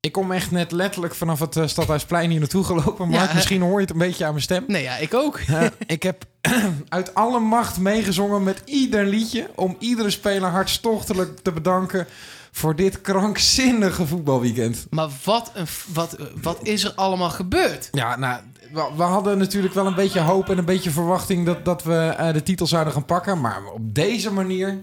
[0.00, 3.08] Ik kom echt net letterlijk vanaf het uh, Stadhuisplein hier naartoe gelopen.
[3.08, 4.64] Maar Ja, misschien hoor je het een beetje aan mijn stem.
[4.66, 5.40] Nee, ja, ik ook.
[5.50, 6.24] Uh, ik heb
[6.88, 9.50] uit alle macht meegezongen met ieder liedje...
[9.54, 12.06] om iedere speler hartstochtelijk te bedanken...
[12.50, 14.86] voor dit krankzinnige voetbalweekend.
[14.90, 17.88] Maar wat, een, wat, wat is er allemaal gebeurd?
[17.92, 18.40] Ja, nou,
[18.72, 21.46] we, we hadden natuurlijk wel een beetje hoop en een beetje verwachting...
[21.46, 23.40] dat, dat we eh, de titel zouden gaan pakken.
[23.40, 24.82] Maar op deze manier,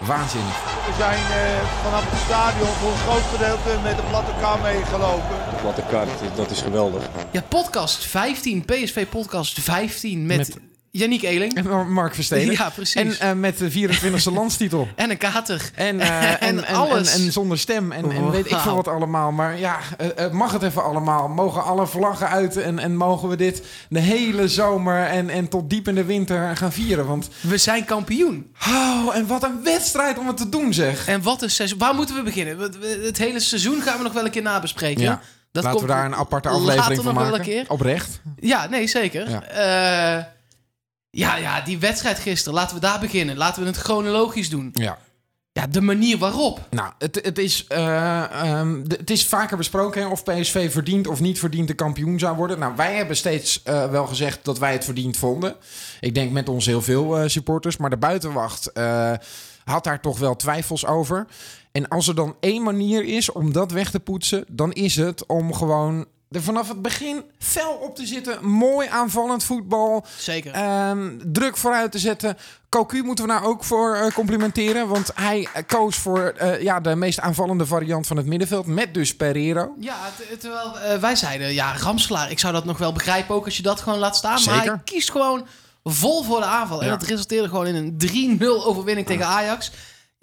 [0.00, 0.56] waanzinnig.
[0.86, 5.36] We zijn eh, vanaf het stadion voor een groot gedeelte met de platte kar meegelopen.
[5.50, 7.02] De platte kaart, dat is geweldig.
[7.30, 10.58] Ja, podcast 15, PSV podcast 15 met, Met-
[10.96, 11.54] Yannick Eeling.
[11.54, 12.52] En Mark Versteden.
[12.52, 12.94] Ja, precies.
[12.94, 14.88] En eh, met de 24e landstitel.
[14.94, 15.70] En een kater.
[15.74, 17.14] En, eh, en, en, en, alles.
[17.14, 17.92] en zonder stem.
[17.92, 19.32] En, en weet ik veel wat allemaal.
[19.32, 19.78] Maar ja,
[20.16, 21.28] eh, mag het even allemaal?
[21.28, 22.56] Mogen alle vlaggen uit?
[22.56, 26.56] En, en mogen we dit de hele zomer en, en tot diep in de winter
[26.56, 27.06] gaan vieren?
[27.06, 28.54] Want, We zijn kampioen.
[28.68, 31.06] oh, en wat een wedstrijd om het te doen zeg.
[31.08, 31.78] En wat een seizoen.
[31.78, 32.60] Waar moeten we beginnen?
[33.04, 35.02] Het hele seizoen gaan we nog wel een keer nabespreken.
[35.02, 35.20] Ja.
[35.52, 37.38] Dat Laten komt we daar een aparte aflevering van nog wel maken.
[37.38, 37.64] een keer.
[37.68, 38.20] Oprecht.
[38.40, 39.30] Ja, nee, zeker.
[39.30, 39.42] Ja.
[41.18, 41.36] Ja.
[41.36, 42.54] ja, die wedstrijd gisteren.
[42.58, 43.36] Laten we daar beginnen.
[43.36, 44.68] Laten we het chronologisch doen.
[44.72, 44.98] Ja.
[45.52, 46.60] Ja, de manier waarop.
[46.70, 51.06] Nou, het, het, is, eh, ehm, de- het is vaker besproken hè, of PSV verdient
[51.06, 52.58] of niet verdient de kampioen zou worden.
[52.58, 55.56] Nou, wij hebben steeds eh, wel gezegd dat wij het verdiend vonden.
[56.00, 57.76] Ik denk met ons heel veel eh, supporters.
[57.76, 58.70] Maar de buitenwacht
[59.64, 61.26] had daar toch wel twijfels over.
[61.72, 65.26] En als er dan één manier is om dat weg te poetsen, dan is het
[65.26, 68.44] om gewoon er vanaf het begin fel op te zitten.
[68.46, 70.04] Mooi aanvallend voetbal.
[70.18, 70.52] Zeker.
[70.52, 72.36] Ehm, druk vooruit te zetten.
[72.68, 74.88] Cocu moeten we nou ook voor eh, complimenteren.
[74.88, 78.66] Want hij koos voor eh, ja, de meest aanvallende variant van het middenveld.
[78.66, 79.74] Met dus Pereiro.
[79.80, 83.44] Ja, te- terwijl eh, wij zeiden, ja, Ramslaar, ik zou dat nog wel begrijpen ook
[83.44, 84.40] als je dat gewoon laat staan.
[84.46, 85.46] Maar hij kiest gewoon
[85.84, 86.82] vol voor de aanval.
[86.82, 89.70] En dat resulteerde gewoon in een 3-0 overwinning tegen Ajax.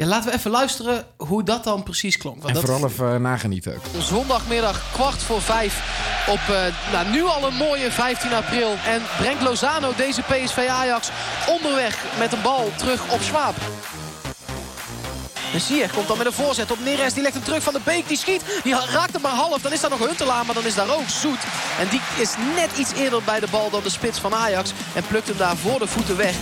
[0.04, 2.36] Ja, laten we even luisteren hoe dat dan precies klonk.
[2.36, 4.02] Want En dat, vooral even eh, nagenieten ook.
[4.02, 5.84] Zondagmiddag kwart voor vijf
[6.28, 8.76] op eh, nou, nu al een mooie 15 april.
[8.88, 11.10] En brengt Lozano deze PSV Ajax
[11.48, 13.56] onderweg met een bal terug op Schwab.
[15.54, 17.14] En Ziyech komt dan met een voorzet op Neres.
[17.14, 18.08] Die legt hem terug van de Beek.
[18.08, 18.42] Die schiet.
[18.64, 19.62] Die raakt hem maar half.
[19.62, 20.46] Dan is daar nog Huntelaar.
[20.46, 21.44] Maar dan is daar ook Zoet.
[21.80, 24.74] En die is net iets eerder bij de bal dan de spits van Ajax.
[24.94, 26.36] En plukt hem daar voor de voeten weg.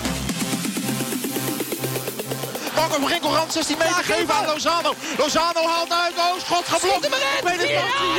[2.81, 4.46] Marco Rinkelrand 16 meter geven aan.
[4.46, 4.94] Lozano.
[5.18, 6.16] Lozano haalt uit.
[6.18, 7.06] Oh, schot geblokt.
[7.06, 7.42] Erin.
[7.46, 7.68] Tweede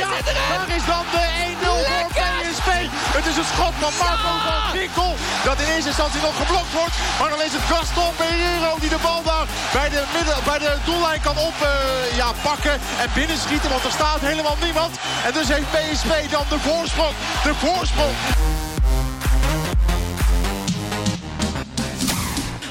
[0.01, 0.09] Ja.
[0.49, 2.07] Daar is dan de 1-0 voor.
[2.19, 2.69] PSV.
[3.17, 5.15] Het is een schot van Marco van Ginkel.
[5.43, 6.95] Dat in eerste instantie nog geblokt wordt.
[7.19, 10.73] Maar dan is het Gaston Pereiro die de bal daar bij de, midden, bij de
[10.85, 12.75] doellijn kan op, eh, ja, pakken.
[13.03, 14.93] En binnenschieten, want er staat helemaal niemand.
[15.25, 17.15] En dus heeft PSV dan de voorsprong.
[17.43, 18.15] De voorsprong.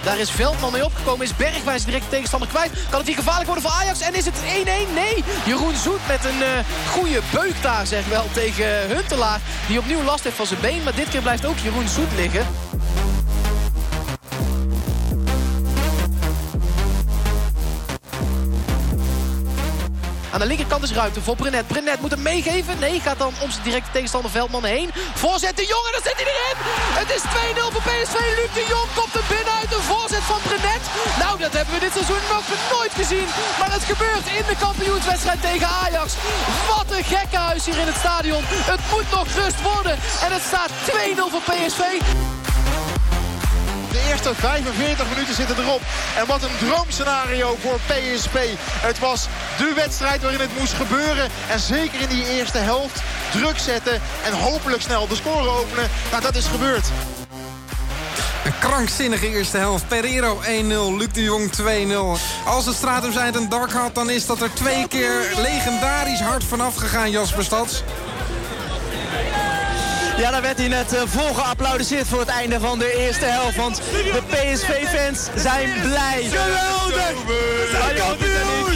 [0.03, 1.25] Daar is Veldman mee opgekomen.
[1.27, 2.73] Is Bergwijs direct de tegenstander kwijt.
[2.91, 4.01] Kan het hier gevaarlijk worden voor Ajax?
[4.01, 4.95] En is het 1-1?
[4.95, 5.25] Nee.
[5.47, 9.41] Jeroen Zoet met een eh goede beuk daar zeg wel tegen Huntelaar.
[9.69, 10.83] Die opnieuw last heeft van zijn been.
[10.83, 12.47] Maar dit keer blijft ook Jeroen Zoet liggen.
[20.33, 21.67] Aan de linkerkant is ruimte voor Brenet.
[21.67, 22.79] Brenet moet hem meegeven.
[22.79, 24.91] Nee, gaat dan om zijn directe tegenstander Veldman heen.
[25.15, 26.57] Voorzet de Jong en dan zit hij erin.
[27.01, 28.17] Het is 2-0 voor PSV.
[28.39, 30.85] Luc de Jong komt er binnen uit de voorzet van Brenet.
[31.23, 32.45] Nou, dat hebben we dit seizoen nog
[32.75, 33.29] nooit gezien.
[33.59, 36.09] Maar het gebeurt in de kampioenswedstrijd tegen Ajax.
[36.75, 38.43] Wat een gekkenhuis hier in het stadion.
[38.73, 39.97] Het moet nog rust worden.
[40.25, 41.83] En het staat 2-0 voor PSV.
[43.93, 45.81] De eerste 45 minuten zitten erop.
[46.17, 48.55] En wat een droomscenario voor PSV.
[48.81, 51.29] Het was de wedstrijd waarin het moest gebeuren.
[51.51, 53.03] En zeker in die eerste helft
[53.33, 54.01] druk zetten.
[54.25, 55.91] En hopelijk snel de score openen.
[56.11, 56.87] Nou, dat is gebeurd.
[58.45, 59.89] Een krankzinnige eerste helft.
[59.89, 60.47] Pereiro 1-0,
[60.97, 61.65] Luc de Jong 2-0.
[62.47, 66.45] Als het Stratum zijn een dak had, dan is dat er twee keer legendarisch hard
[66.45, 67.83] vanaf gegaan, Jasper Stads.
[70.17, 73.57] Ja, daar werd hij net uh, vol geapplaudiseerd voor het einde van de eerste helft.
[73.57, 76.23] Want de PSV-fans zijn blij.
[76.23, 77.25] Geweldig!
[77.27, 78.72] We zijn kampioen!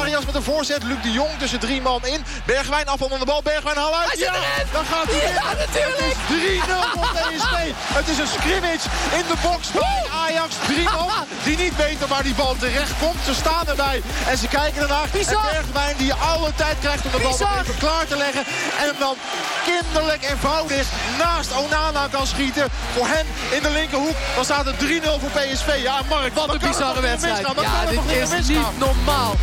[0.00, 0.82] Arias met een voorzet.
[0.82, 2.24] Luc de Jong tussen drie man in.
[2.44, 3.42] Bergwijn afval aan de bal.
[3.42, 4.30] Bergwijn haal uit.
[4.72, 6.14] Dan gaat hij Ja, natuurlijk!
[6.16, 7.72] Het is 3-0 voor PSV.
[7.98, 8.88] Het is een scrimmage
[9.18, 10.54] in de box bij Ajax.
[10.66, 11.08] Drie man
[11.44, 13.20] die niet weten waar die bal terecht komt.
[13.24, 15.08] Ze staan erbij en ze kijken ernaar.
[15.12, 15.44] Bizar!
[15.44, 18.44] En Bergwijn die alle tijd krijgt om de bal nog even klaar te leggen.
[18.80, 19.16] En hem dan
[19.64, 20.86] kinderlijk eenvoudig
[21.18, 22.68] naast Onana kan schieten.
[22.94, 24.16] Voor hem in de linkerhoek.
[24.34, 25.82] Dan staat het 3-0 voor PSV.
[25.82, 27.46] Ja, Mark, Wat een bizarre wedstrijd.
[27.60, 29.36] Ja, dit is niet normaal.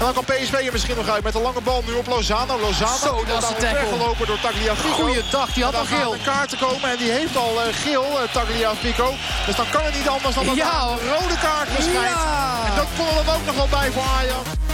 [0.00, 2.58] En dan kan PSV er misschien nog uit met een lange bal nu op Lozano.
[2.60, 5.02] Lozano Zo, dat is een weggelopen door Tagliafico.
[5.02, 6.10] Goeiedag, die had al geel.
[6.10, 9.14] de kaarten komen en die heeft al eh, geel, eh, Tagliafico.
[9.46, 12.14] Dus dan kan het niet anders dan dat Ja, een rode kaart verschijnt.
[12.14, 12.62] Ja.
[12.66, 14.69] En dat kon er ook nog wel bij voor Ajax.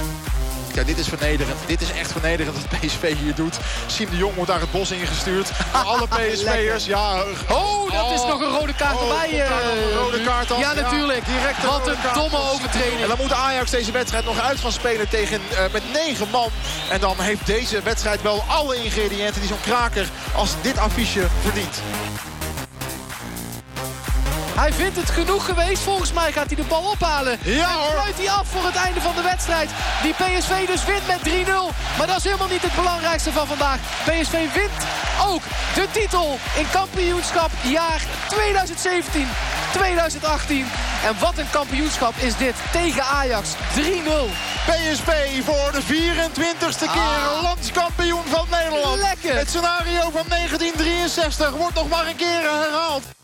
[0.77, 1.59] Ja, dit is vernederend.
[1.67, 3.57] Dit is echt vernederend wat PSV hier doet.
[3.87, 5.51] Siem de Jong wordt daar het bos ingestuurd.
[5.85, 6.85] Alle PSV'ers.
[6.85, 10.49] Ja, Oh, dat is nog een rode kaart Oh, nog een eh, rode kaart?
[10.49, 11.27] Ja, Ja, natuurlijk.
[11.27, 13.07] direct Wat een domme En overtreding.
[13.07, 16.49] dan moet Ajax deze wedstrijd nog uit gaan spelen tegen, eh, met negen man.
[16.91, 21.81] En dan heeft deze wedstrijd wel alle ingrediënten die zo'n kraker als dit affiche verdient.
[24.57, 25.83] Hij vindt het genoeg geweest.
[25.83, 27.39] Volgens mij gaat hij de bal ophalen.
[27.43, 29.71] Ja en fluit hij af voor het einde van de wedstrijd.
[30.03, 31.51] Die PSV dus wint met 3-0.
[31.99, 33.79] Maar dat is helemaal niet het belangrijkste van vandaag.
[34.05, 34.81] PSV wint
[35.27, 35.43] ook
[35.75, 39.29] de titel in kampioenschap jaar 2017.
[39.73, 40.67] 2018.
[41.05, 43.49] En wat een kampioenschap is dit tegen Ajax.
[43.75, 44.31] 3-0.
[44.67, 47.43] PSV voor de 24ste keer Ah.
[47.43, 49.01] landskampioen van Nederland.
[49.03, 49.37] Lekker.
[49.37, 53.16] Het scenario van 1963 wordt nog maar een keer herhaald.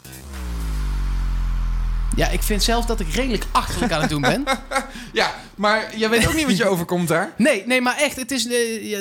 [2.17, 4.45] Ja, ik vind zelf dat ik redelijk achterlijk aan het doen ben.
[5.13, 7.33] Ja, maar jij weet ook niet wat je overkomt daar.
[7.37, 8.47] Nee, nee, maar echt, het is...
[8.47, 8.99] eh, ja,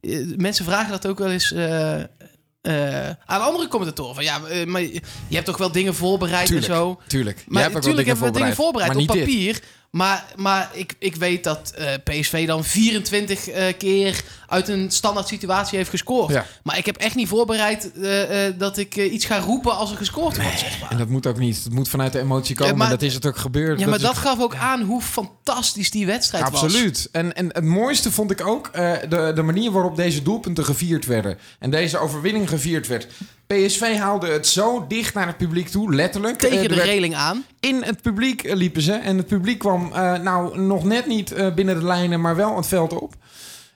[0.00, 4.14] eh, mensen vragen dat ook wel eens eh, eh, aan andere commentatoren.
[4.14, 4.92] Van, ja, eh, maar je
[5.28, 7.00] je hebt toch wel dingen voorbereid Tuurlijk, en zo.
[7.06, 7.44] tuurlijk.
[7.46, 9.62] Maar hebt ook wel natuurlijk hebben we dingen voorbereid maar op dit.
[9.94, 15.28] Maar, maar ik, ik weet dat eh, PSV dan 24 eh, keer uit een standaard
[15.28, 16.32] situatie heeft gescoord.
[16.32, 16.46] Ja.
[16.62, 20.42] Maar ik heb echt niet voorbereid eh, dat ik iets ga roepen als er gescoord
[20.42, 20.58] wordt.
[20.58, 20.90] zeg maar.
[20.90, 21.64] En dat moet ook niet.
[21.64, 22.72] Het moet vanuit de emotie komen.
[22.72, 23.80] Ja, maar- dat is het ook gebeurd.
[23.80, 26.62] Ja, maar dat gaf ook aan hoe fantastisch die wedstrijd was.
[26.62, 27.08] Absoluut.
[27.12, 31.38] En, en het mooiste vond ik ook de, de manier waarop deze doelpunten gevierd werden.
[31.58, 33.06] En deze overwinning gevierd werd.
[33.46, 36.38] PSV haalde het zo dicht naar het publiek toe, letterlijk.
[36.38, 37.44] Tegen Eh, de reling aan.
[37.60, 38.92] In het publiek eh, liepen ze.
[38.92, 42.66] En het publiek kwam eh, nou nog net niet binnen de lijnen, maar wel het
[42.66, 43.14] veld op.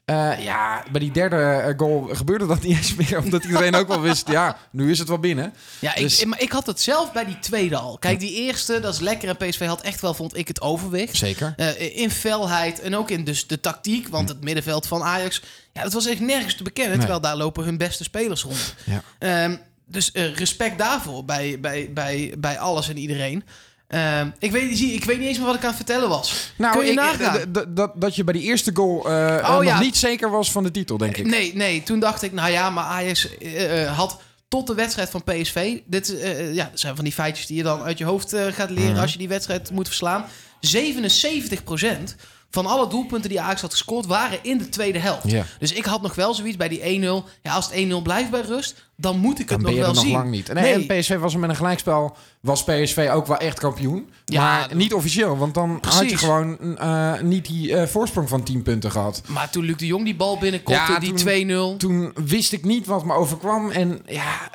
[0.08, 3.18] Eh, ja, bij die derde eh, goal gebeurde dat niet eens meer.
[3.24, 5.54] Omdat iedereen ook wel wist, ja, nu is het wel binnen.
[5.78, 7.98] Ja, ik, Dus- maar ik had het zelf bij die tweede al.
[7.98, 9.28] Kijk, die eerste, dat is lekker.
[9.28, 11.16] En PSV had echt wel, vond ik, het overwicht.
[11.16, 11.54] Zeker.
[11.56, 14.08] Eh, in felheid en ook in dus de tactiek.
[14.08, 16.92] Want het middenveld van Ajax, ja, dat was echt nergens te bekennen.
[16.98, 17.00] Nee.
[17.06, 18.74] Terwijl daar lopen hun beste spelers rond.
[18.84, 19.02] Ja.
[19.18, 19.56] Ehm,
[19.86, 23.44] dus respect daarvoor bij, bij, bij, bij alles en iedereen.
[23.88, 26.52] Ehm, ik, weet, zie, ik weet niet eens meer wat ik aan het vertellen was.
[26.56, 27.52] Kun je Nou, ik, nagaan?
[27.68, 29.80] dat, dat je bij die eerste goal eh, eh, nog ja.
[29.80, 31.26] niet zeker was van de titel, denk ik.
[31.26, 35.10] Nee, nee, toen dacht ik, nou ja, maar Ajax eh, eh, had tot de wedstrijd
[35.10, 35.78] van PSV.
[35.86, 36.16] Dit
[36.52, 39.00] ja, dat zijn van die feitjes die je dan uit je hoofd gaat leren Mhm.
[39.00, 40.24] als je die wedstrijd moet verslaan.
[40.60, 42.16] 77%
[42.50, 45.30] van alle doelpunten die Ajax had gescoord waren in de tweede helft.
[45.30, 45.44] Ja.
[45.58, 47.24] Dus ik had nog wel zoiets bij die 1-0.
[47.42, 49.80] Ja, als het 1-0 blijft bij rust, dan moet ik Dan het ben nog je
[49.80, 50.12] wel er nog zien.
[50.12, 50.52] lang niet.
[50.52, 54.10] Nee, En PSV was met een gelijkspel, was PSV ook wel echt kampioen.
[54.24, 58.42] Ja, maar niet officieel, want dan had je gewoon eh, niet die eh, voorsprong van
[58.42, 59.22] 10 punten gehad.
[59.26, 61.76] Maar toen Luc de Jong die bal binnenkopte, Ja, die toen- 2-0.
[61.78, 63.70] Toen wist ik niet wat me overkwam.
[63.70, 64.50] En ja,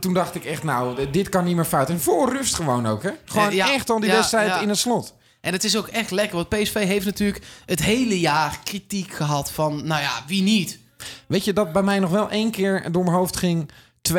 [0.00, 1.88] toen dacht ik echt, nou, dit kan niet meer fout.
[1.90, 3.10] En voor rust gewoon ook, hè?
[3.24, 5.14] Gewoon ja, echt al die wedstrijd in het slot.
[5.42, 9.52] En het is ook echt lekker, want PSV heeft natuurlijk het hele jaar kritiek gehad
[9.52, 10.78] van, nou ja, wie niet?
[11.26, 13.70] Weet je dat bij mij nog wel één keer door mijn hoofd ging?
[14.12, 14.14] 2-0.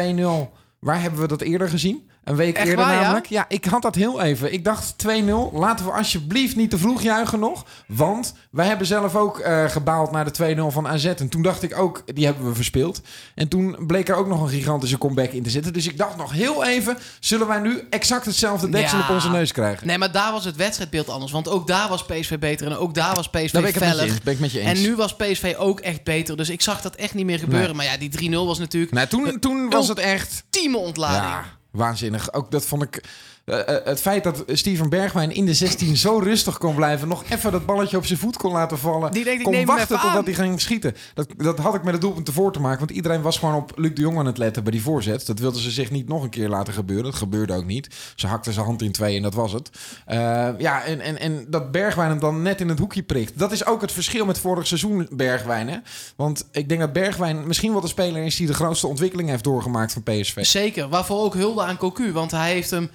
[0.79, 2.09] Waar hebben we dat eerder gezien?
[2.23, 3.25] Een week Echt eerder waar, namelijk.
[3.25, 3.45] Ja?
[3.47, 4.53] ik had dat heel even.
[4.53, 5.53] Ik dacht 2-0.
[5.53, 7.65] Laten we alsjeblieft niet te vroeg juichen nog.
[7.87, 11.05] Want wij hebben zelf ook eh, gebaald naar de 2-0 van AZ.
[11.05, 13.01] En toen dacht ik ook, die hebben we verspeeld.
[13.35, 15.73] En toen bleek er ook nog een gigantische comeback in te zitten.
[15.73, 19.03] Dus ik dacht nog heel even, zullen wij nu exact hetzelfde deksel Ja.
[19.03, 19.87] op onze neus krijgen?
[19.87, 21.31] Nee, maar daar was het wedstrijdbeeld anders.
[21.31, 23.83] Want ook daar was PSV beter en ook daar was PSV Daar ben ik het
[23.83, 24.11] met je feller.
[24.13, 24.21] eens.
[24.23, 24.79] Ben ik met je eens.
[24.79, 26.37] En nu was PSV ook echt beter.
[26.37, 27.67] Dus ik zag dat echt niet meer gebeuren.
[27.67, 27.75] Nee.
[27.75, 30.43] Maar ja, die 3-0 was natuurlijk Nou, toen, toen was het echt...
[30.45, 31.23] ultieme ontlading.
[31.23, 32.33] Ja, waanzinnig.
[32.33, 33.03] Ook dat vond ik.
[33.45, 37.23] Eh, eh, het feit dat Steven Bergwijn in de 16 zo rustig kon blijven, nog
[37.29, 40.33] even dat balletje op zijn voet kon laten vallen, Die denkt, kon wachten totdat hij
[40.33, 40.95] ging schieten.
[41.13, 43.71] Dat, dat had ik met het doelpunt ervoor te maken, want iedereen was gewoon op
[43.75, 45.25] Luc de Jong aan het letten bij die voorzet.
[45.25, 47.05] Dat wilden ze zich niet nog een keer laten gebeuren.
[47.05, 47.87] Dat gebeurde ook niet.
[48.15, 49.69] Ze hakte zijn hand in twee en dat was het.
[50.05, 50.17] Eh,
[50.57, 53.39] ja, en, en, en dat Bergwijn hem dan net in het hoekje prikt.
[53.39, 55.69] Dat is ook het verschil met vorig seizoen Bergwijn.
[55.69, 55.77] Hè?
[56.15, 59.43] Want ik denk dat Bergwijn misschien wel de speler is die de grootste ontwikkeling heeft
[59.43, 60.45] doorgemaakt van PSV.
[60.45, 60.89] Zeker.
[60.89, 62.11] Waarvoor ook hulde aan Cocu.
[62.11, 62.89] Want hij heeft hem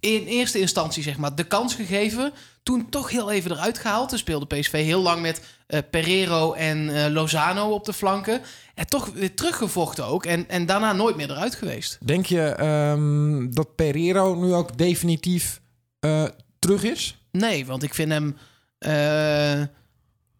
[0.00, 2.32] in eerste instantie zeg maar, de kans gegeven.
[2.62, 4.08] Toen toch heel even eruit gehaald.
[4.08, 8.40] Toen speelde PSV heel lang met eh Pereiro en eh, Lozano op de flanken.
[8.74, 10.26] En toch weer teruggevochten ook.
[10.26, 11.98] En, en daarna nooit meer eruit geweest.
[12.04, 15.60] Denk je ehm, dat Pereiro nu ook definitief
[16.00, 16.24] eh,
[16.58, 17.22] terug is?
[17.32, 18.36] Nee, want ik vind hem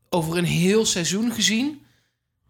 [0.08, 1.87] over een heel seizoen gezien...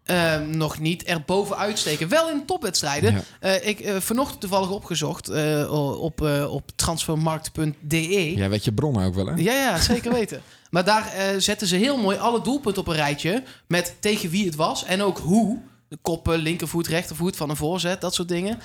[0.09, 2.07] eh, nog niet er bovenuit steken.
[2.07, 3.13] Wel in topwedstrijden.
[3.13, 3.21] Ja.
[3.39, 8.35] Eh, ik uh, vanochtend toevallig opgezocht eh, op, op transfermarkt.de.
[8.35, 9.33] Ja, weet je bronnen ook wel, hè?
[9.35, 10.41] Ja, ja, zeker weten.
[10.71, 13.43] maar daar zetten ze heel mooi alle doelpunten op een rijtje.
[13.67, 15.59] Met tegen wie het was en ook hoe.
[15.87, 18.59] De koppen, linkervoet, rechtervoet van een voorzet, dat soort dingen.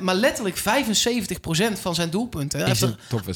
[0.00, 0.62] Maar letterlijk 75%
[1.80, 2.58] van zijn doelpunten.
[2.58, 2.82] Hij heeft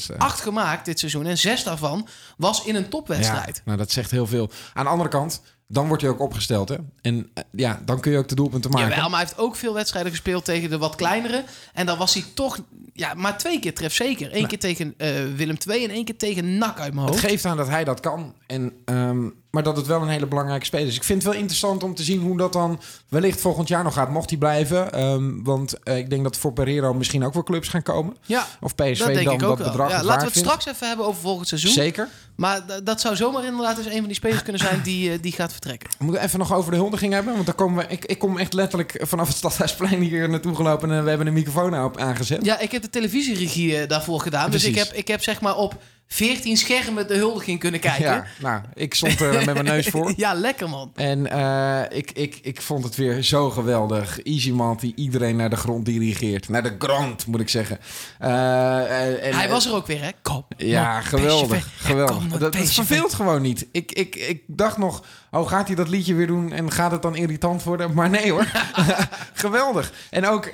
[0.09, 1.25] er acht gemaakt dit seizoen.
[1.25, 3.55] En zes daarvan was in een topwedstrijd.
[3.55, 4.51] Ja, nou, dat zegt heel veel.
[4.73, 6.69] Aan de andere kant, dan wordt hij ook opgesteld.
[6.69, 6.75] Hè?
[7.01, 8.89] En uh, ja, dan kun je ook de doelpunten maken.
[8.89, 11.43] Jawel, maar hij heeft ook veel wedstrijden gespeeld tegen de wat kleinere.
[11.73, 12.59] En dan was hij toch
[12.93, 14.27] ja, maar twee keer tref zeker.
[14.27, 14.47] Eén nou.
[14.47, 17.21] keer tegen uh, Willem II en één keer tegen NAC uit mijn hoofd.
[17.21, 18.35] Het geeft aan dat hij dat kan.
[18.47, 20.95] En, um, maar dat het wel een hele belangrijke speler is.
[20.95, 22.79] Ik vind het wel interessant om te zien hoe dat dan
[23.09, 24.09] wellicht volgend jaar nog gaat.
[24.09, 25.03] Mocht hij blijven.
[25.03, 28.17] Um, want uh, ik denk dat voor Pereiro misschien ook wel clubs gaan komen.
[28.25, 30.47] Ja, of PSV dat denk dan ik ook dat bedrag ja, Laten we het vindt.
[30.47, 31.71] straks even hebben over volgend seizoen.
[31.71, 32.07] Zeker.
[32.35, 35.31] Maar dat zou zomaar inderdaad eens een van die spelers kunnen zijn die, uh, die
[35.31, 35.89] gaat vertrekken.
[35.97, 37.33] We moeten even nog over de huldiging hebben.
[37.33, 40.91] Want dan komen we, ik, ik kom echt letterlijk vanaf het Stadhuisplein hier naartoe gelopen.
[40.91, 42.45] En we hebben een microfoon op aangezet.
[42.45, 44.49] Ja, ik heb de televisieregie uh, daarvoor gedaan.
[44.49, 44.73] Precies.
[44.73, 45.81] Dus ik heb, ik heb zeg maar op
[46.13, 48.05] 14 schermen de huldiging kunnen kijken.
[48.05, 50.13] Ja, nou, ik stond er met mijn neus voor.
[50.17, 50.91] ja, lekker man.
[50.95, 54.21] En uh, ik, ik, ik vond het weer zo geweldig.
[54.21, 56.49] Easy die iedereen naar de grond dirigeert.
[56.49, 57.79] Naar de grond, moet ik zeggen.
[58.21, 60.09] Uh, en, Hij was er ook weer, hè?
[60.21, 60.45] Kom.
[60.57, 61.67] Ja, geweldig.
[61.77, 62.23] Geweldig.
[62.31, 63.67] Ja, dat, dat verveelt gewoon niet.
[63.71, 67.01] Ik, ik, ik dacht nog, oh, gaat hij dat liedje weer doen en gaat het
[67.01, 67.93] dan irritant worden?
[67.93, 68.47] Maar nee hoor.
[69.33, 69.91] geweldig.
[70.09, 70.53] En ook, uh,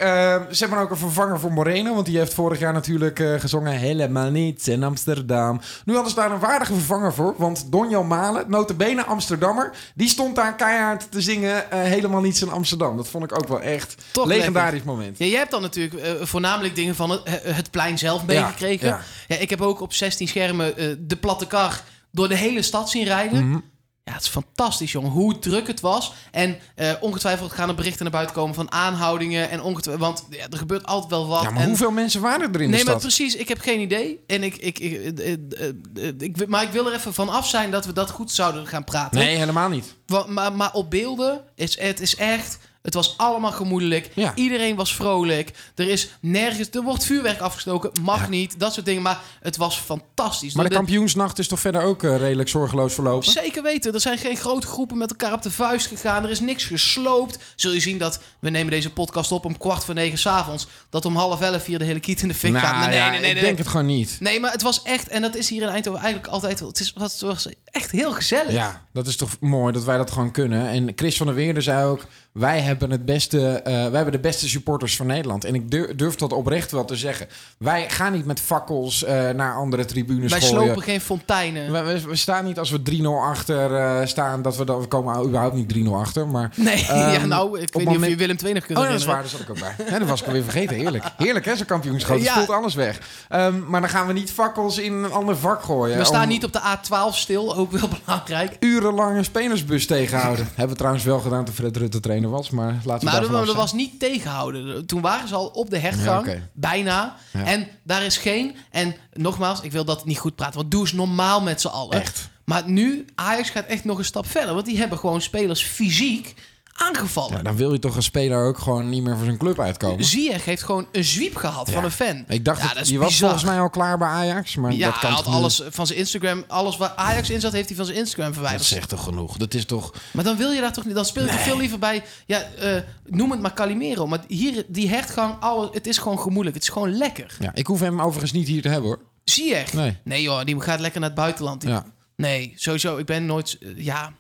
[0.52, 1.94] ze hebben ook een vervanger voor Moreno.
[1.94, 5.62] Want die heeft vorig jaar natuurlijk uh, gezongen Helemaal niets in Amsterdam.
[5.86, 7.34] Nu hadden ze daar een waardige vervanger voor.
[7.38, 9.72] Want Donjo Malen, notabene Amsterdammer...
[9.96, 12.98] die stond daar keihard te zingen uh, Helemaal niets in Amsterdam.
[12.98, 14.92] Dat vond ik ook wel echt Toch legendarisch lekker.
[14.92, 15.18] moment.
[15.18, 18.88] Ja, jij hebt dan natuurlijk voornamelijk dingen van het, het plein zelf meegekregen.
[18.88, 19.36] Ja, ja.
[19.36, 20.74] ja, ik heb ook op 16 schermen
[21.08, 21.82] de platte kar
[22.12, 23.46] door de hele stad zien rijden.
[23.46, 23.64] Mm -hmm.
[24.08, 25.12] Ja, het is fantastisch, jongen.
[25.12, 26.14] Hoe druk het was.
[26.32, 29.50] En uh, ongetwijfeld gaan er berichten naar buiten komen van aanhoudingen.
[29.50, 29.62] En
[29.98, 31.42] want ja, er gebeurt altijd wel wat.
[31.42, 32.88] Ja, maar en, hoeveel mensen waren er in nee, de stad?
[32.88, 33.36] maar precies.
[33.36, 34.24] Ik heb geen idee.
[34.28, 37.86] En ik, ik, ik, ik, ik, maar ik wil er even van af zijn dat
[37.86, 39.20] we dat goed zouden gaan praten.
[39.20, 39.96] Nee, helemaal niet.
[40.06, 42.60] Maar, maar, maar op beelden, is, het is echt...
[42.88, 44.10] Het was allemaal gemoedelijk.
[44.14, 44.36] Ja.
[44.36, 45.52] Iedereen was vrolijk.
[45.76, 46.70] Er is nergens...
[46.70, 47.92] Er wordt vuurwerk afgestoken.
[48.02, 48.28] Mag Ja.
[48.28, 48.60] niet.
[48.60, 49.02] Dat soort dingen.
[49.02, 50.54] Maar het was fantastisch.
[50.54, 53.32] Maar de kampioensnacht is toch verder ook eh, redelijk zorgeloos verlopen?
[53.32, 53.94] Zeker weten.
[53.94, 56.24] Er zijn geen grote groepen met elkaar op de vuist gegaan.
[56.24, 57.38] Er is niks gesloopt.
[57.56, 58.20] Zul je zien dat...
[58.40, 60.68] We nemen deze podcast op om kwart voor negen s'avonds.
[60.90, 62.76] Dat om half elf hier de hele kiet in de fik gaat.
[62.76, 63.44] Nou Nee, ja, nee, nee, ik nee.
[63.44, 64.18] denk het gewoon niet.
[64.20, 65.08] Nee, maar het was echt...
[65.08, 66.60] En dat is hier in Eindhoven eigenlijk altijd...
[66.60, 68.52] Het, is, het was echt heel gezellig.
[68.52, 70.68] Ja, dat is toch mooi dat wij dat gewoon kunnen.
[70.70, 72.02] En Chris van der Weerde zei ook...
[72.32, 75.44] wij hebben, het beste, eh, wij hebben de beste supporters van Nederland.
[75.46, 77.28] En ik durf, durf dat oprecht wel te zeggen.
[77.58, 80.64] Wij gaan niet met fakkels eh, naar andere tribunes Wij gooien.
[80.66, 81.72] slopen geen fonteinen.
[81.72, 84.42] We, we, we staan niet als we 3-0 achter eh, staan...
[84.42, 86.28] dat we, dan, we komen überhaupt niet 3-0 achter.
[86.28, 88.84] Maar, Nee, ja, Ehm, nou, ik weet niet of je Willem II nog kunt Oh,
[88.86, 89.16] dat is waar.
[89.22, 89.76] Daar zat ik ook bij.
[89.90, 90.76] Ja, dat was ik alweer vergeten.
[90.76, 91.04] Heerlijk.
[91.18, 92.16] Heerlijk, hè, zo'n kampioenschap.
[92.16, 92.34] Het Ja.
[92.34, 93.00] voelt alles weg.
[93.30, 95.98] Ehm, maar dan gaan we niet fakkels in een ander vak gooien.
[95.98, 98.58] We staan niet op de A12 stil, ook wel belangrijk.
[98.60, 100.46] urenlang een spelersbus tegenhouden.
[100.56, 102.50] Hebben we trouwens wel gedaan toen Fred Rutte trainer was.
[102.50, 104.86] Maar laten we Maar dat, was niet tegenhouden.
[104.86, 107.16] Toen waren ze al op de hertgang, Ja, bijna.
[107.34, 107.44] Ja.
[107.44, 108.56] En daar is geen...
[108.72, 110.58] En nogmaals, ik wil dat niet goed praten.
[110.58, 112.02] Want doe eens normaal met z'n allen.
[112.02, 112.30] Echt.
[112.44, 114.54] Maar nu, Ajax gaat echt nog een stap verder.
[114.54, 116.36] Want die hebben gewoon spelers fysiek
[116.78, 117.38] aangevallen.
[117.38, 120.04] Ja, dan wil je toch een speler ook gewoon niet meer voor zijn club uitkomen.
[120.06, 122.24] Ziyech heeft gewoon een zwiep gehad van een fan.
[122.28, 124.56] Ik dacht, ja, dat, dat je was volgens mij al klaar bij Ajax.
[124.56, 125.36] Maar Ja, dat kan hij had niet?
[125.36, 126.44] alles van zijn Instagram...
[126.48, 128.66] Alles waar Ajax in zat, heeft hij van zijn Instagram Dat verwijderd.
[128.70, 129.38] zegt toch genoeg?
[129.38, 129.94] Dat is toch...
[130.12, 130.96] Maar dan wil je daar toch niet.
[130.96, 132.04] Dan speel je toch veel liever bij.
[132.26, 134.08] Ja, eh, noem het maar Calimero.
[134.08, 136.56] Maar hier, die hertgang, alles, het is gewoon gemoedelijk.
[136.56, 137.36] Het is gewoon lekker.
[137.40, 139.00] Ja, ik hoef hem overigens niet hier te hebben hoor.
[139.24, 139.64] Zie je?
[139.74, 139.98] Nee.
[140.04, 141.62] Nee joh, die gaat lekker naar het buitenland.
[141.62, 141.86] Die- Ja.
[142.16, 142.98] Nee, sowieso.
[142.98, 143.58] Ik ben nooit.
[143.76, 144.14] ja.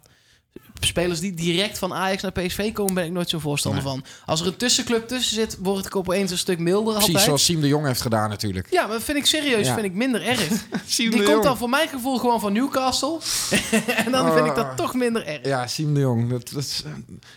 [0.79, 3.91] Spelers die direct van Ajax naar PSV komen, ben ik nooit zo voorstander Nee.
[3.91, 4.03] van.
[4.25, 7.23] Als er een tussenclub tussen zit, word ik opeens een stuk milder Precies altijd.
[7.25, 8.67] zoals Siem de Jong heeft gedaan natuurlijk.
[8.71, 9.73] Ja, maar dat vind ik serieus, Ja.
[9.73, 10.47] vind ik minder erg.
[10.85, 11.43] Siem Die komt Jong.
[11.43, 13.17] dan voor mijn gevoel gewoon van Newcastle.
[14.05, 14.73] en dan vind ik dat Oh.
[14.75, 15.45] toch minder erg.
[15.45, 16.29] Ja, Siem de Jong.
[16.29, 16.83] Dat, dat is,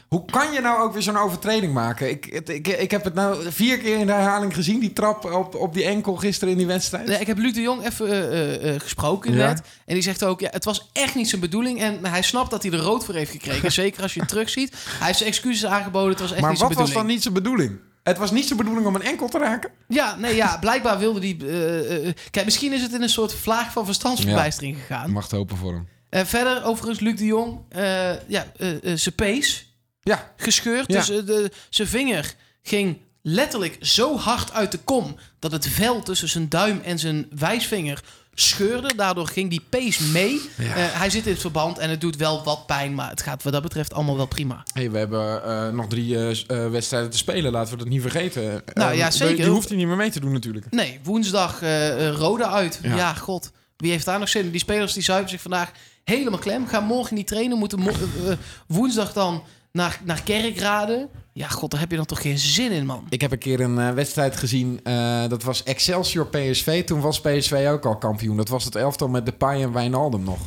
[0.09, 2.11] hoe kan je nou ook weer zo'n overtreding maken?
[2.11, 4.81] Ik, het- ik, ik heb het nou vier keer in de herhaling gezien.
[4.81, 7.07] Die trap op, op die enkel gisteren in die wedstrijd.
[7.07, 8.19] Nee, ik heb Luc de Jong even eh,
[8.65, 9.47] eh, eh, gesproken Ja.
[9.47, 9.61] net.
[9.87, 11.81] En die zegt ook, ja, het was echt niet zijn bedoeling.
[11.81, 13.73] En hij snapt dat hij er rood voor heeft gekregen.
[13.73, 14.75] Zeker als je het terugziet.
[14.99, 16.11] Hij heeft zijn excuses aangeboden.
[16.11, 17.13] Het was echt maar niet wat zijn was dan bedoeling.
[17.15, 17.79] niet zijn bedoeling?
[18.03, 19.71] Het was niet zijn bedoeling om een enkel te raken.
[19.89, 21.37] Ja, nee, ja, blijkbaar wilde hij...
[21.41, 25.11] eh, eh, kijk, misschien is het in een soort vlaag van verstandsverbijstering gegaan.
[25.11, 25.89] Mag het hopen voor hem.
[26.09, 27.59] Eh, verder, overigens, Luc de Jong.
[27.69, 30.93] eh, ja, eh, eh, zijn pees Ja, gescheurd.
[30.93, 30.99] Ja.
[30.99, 35.17] Dus eh, de, zijn vinger ging letterlijk zo hard uit de kom...
[35.39, 38.03] dat het vel tussen zijn duim en zijn wijsvinger
[38.35, 38.95] scheurde.
[38.97, 40.41] Daardoor ging die pace mee.
[40.59, 42.95] Eh, hij zit in het verband en het doet wel wat pijn.
[42.95, 44.63] Maar het gaat wat dat betreft allemaal wel prima.
[44.73, 47.53] Hey, we hebben eh, nog drie eh, wedstrijden te spelen.
[47.53, 48.63] Laten we dat niet vergeten.
[48.75, 49.37] Nou ja, die- zeker.
[49.37, 50.67] Die hoeft hij niet meer mee te doen natuurlijk.
[50.71, 51.61] Nee, woensdag
[52.17, 52.79] Roda uit.
[52.83, 52.97] Ja.
[52.97, 53.15] Ja.
[53.15, 53.51] god.
[53.77, 54.51] Wie heeft daar nog zin in?
[54.51, 55.71] Die spelers die zuipen zich vandaag
[56.05, 56.67] helemaal klem.
[56.67, 57.59] Gaan morgen niet trainen.
[57.59, 57.93] Moeten mo-
[58.67, 61.09] woensdag dan naar, naar Kerkrade.
[61.33, 63.07] Ja, god, daar heb je dan toch geen zin in, man.
[63.09, 64.81] Ik heb een keer een eh, wedstrijd gezien.
[64.83, 66.85] eh, dat was Excelsior PSV.
[66.85, 68.37] Toen was PSV ook al kampioen.
[68.37, 70.39] Dat was het elftal met Depay en Wijnaldum nog.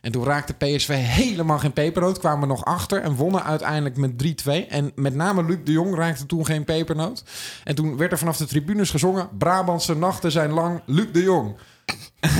[0.00, 2.18] En toen raakte PSV helemaal geen pepernoot.
[2.18, 4.10] Kwamen nog achter en wonnen uiteindelijk met
[4.46, 4.68] 3-2.
[4.68, 7.24] En met name Luc de Jong raakte toen geen pepernoot.
[7.64, 9.28] En toen werd er vanaf de tribunes gezongen...
[9.38, 11.56] Brabantse nachten zijn lang, Luc de Jong.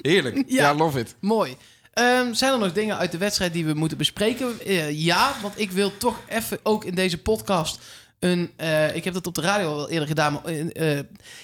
[0.00, 0.34] Heerlijk.
[0.34, 0.62] Ja.
[0.62, 0.74] Ja.
[0.74, 1.16] love it.
[1.20, 1.56] Mooi.
[1.96, 4.60] Ehm, zijn er nog dingen uit de wedstrijd die we moeten bespreken?
[4.60, 7.78] Eh, ja, want ik wil toch even ook in deze podcast
[8.18, 8.52] een...
[8.56, 10.32] eh, ik heb dat op de radio al eerder gedaan.
[10.32, 10.96] Maar, eh,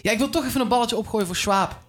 [0.02, 1.82] ja, ik wil toch even een balletje opgooien voor Schwab.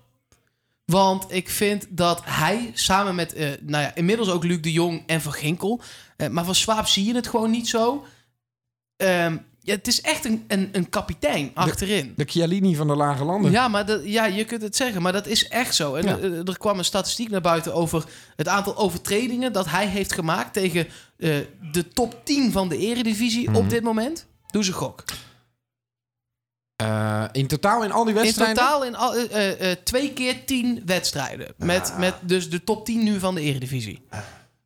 [0.86, 5.22] Want ik vind dat hij samen met, nou ja, inmiddels ook Luc de Jong en
[5.22, 5.82] Van Ginkel.
[6.32, 8.06] maar van Schwab zie je het gewoon niet zo.
[8.98, 12.14] Ehm, ja, het is echt een, een, een kapitein achterin.
[12.18, 13.52] De Chiellini van de Lage Landen.
[13.52, 15.96] Ja, maar dat, ja, je kunt het zeggen, maar dat is echt zo.
[15.96, 16.18] En Ja.
[16.20, 18.04] er, er kwam een statistiek naar buiten over
[18.36, 21.36] het aantal overtredingen dat hij heeft gemaakt tegen eh,
[21.72, 23.58] de top 10 van de eredivisie Mhm.
[23.60, 24.28] op dit moment.
[24.48, 25.04] Doe ze gok.
[26.76, 28.56] Eh, in totaal in al die In wedstrijden?
[28.56, 31.54] totaal in al, eh, eh, eh, twee keer 10 wedstrijden.
[31.58, 34.02] Met, met dus de top 10 nu van de eredivisie.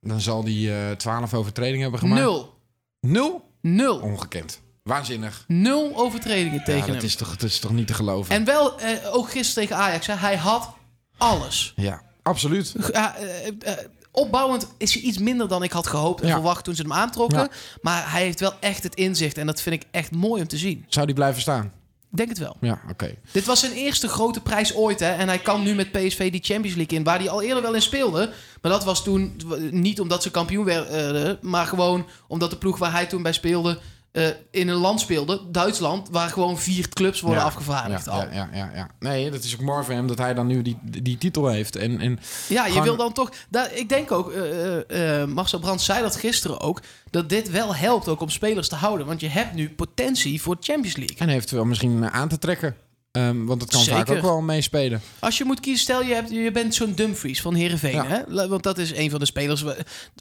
[0.02, 2.22] Dan zal die eh 12 overtredingen hebben gemaakt.
[2.22, 2.54] Nul.
[3.00, 3.50] Nul?
[3.62, 4.00] Nul.
[4.00, 4.62] Ongekend.
[4.88, 5.44] Waanzinnig.
[5.48, 7.06] Nul overtredingen Ja, tegen dat hem.
[7.06, 8.36] is, toch, dat is toch niet te geloven?
[8.36, 10.70] En wel, eh, ook gisteren tegen Ajax, hè, hij had
[11.18, 11.74] alles.
[11.76, 12.74] Ja, absoluut.
[12.92, 13.78] Ja, eh, eh,
[14.12, 16.34] opbouwend is hij iets minder dan ik had gehoopt en Ja.
[16.34, 17.40] verwacht toen ze hem aantrokken.
[17.40, 17.50] Ja.
[17.82, 19.38] Maar hij heeft wel echt het inzicht.
[19.38, 20.86] En dat vind ik echt mooi om te zien.
[20.88, 21.72] Zou die blijven staan?
[22.10, 22.58] Denk het wel.
[22.62, 23.16] Ja, oké.
[23.32, 25.00] Dit was zijn eerste grote prijs ooit.
[25.00, 25.10] Hè?
[25.12, 27.04] En hij kan nu met PSV die Champions League in.
[27.04, 28.30] Waar hij al eerder wel in speelde.
[28.62, 29.42] Maar dat was toen
[29.72, 31.38] niet omdat ze kampioen werden.
[31.42, 33.80] Maar gewoon omdat de ploeg waar hij toen bij speelde...
[34.18, 36.10] eh, in een land speelde, Duitsland...
[36.12, 38.22] waar gewoon vier clubs worden Ja, afgevaardigd ja, al.
[38.32, 38.90] ja, ja, ja.
[39.00, 41.76] Nee, dat is ook mooi voor hem dat hij dan nu die, die titel heeft.
[41.76, 43.32] En, en Ja, je Gewoon- wil dan toch...
[43.50, 46.82] Daar, ik denk ook, eh, eh, Marcel Brands zei dat gisteren ook...
[47.10, 49.08] dat dit wel helpt ook om spelers te houden.
[49.08, 51.18] Want je hebt nu potentie voor Champions League.
[51.18, 52.76] en eventueel misschien eh, aan te trekken.
[53.12, 54.16] Ehm, want het kan vaak Zeker.
[54.16, 55.02] ook wel meespelen.
[55.20, 57.92] Als je moet kiezen, stel je, hebt, je bent zo'n Dumfries van Heerenveen.
[57.92, 58.08] Ja.
[58.08, 58.20] Hè?
[58.28, 59.76] La- Want dat is een van de spelers wa-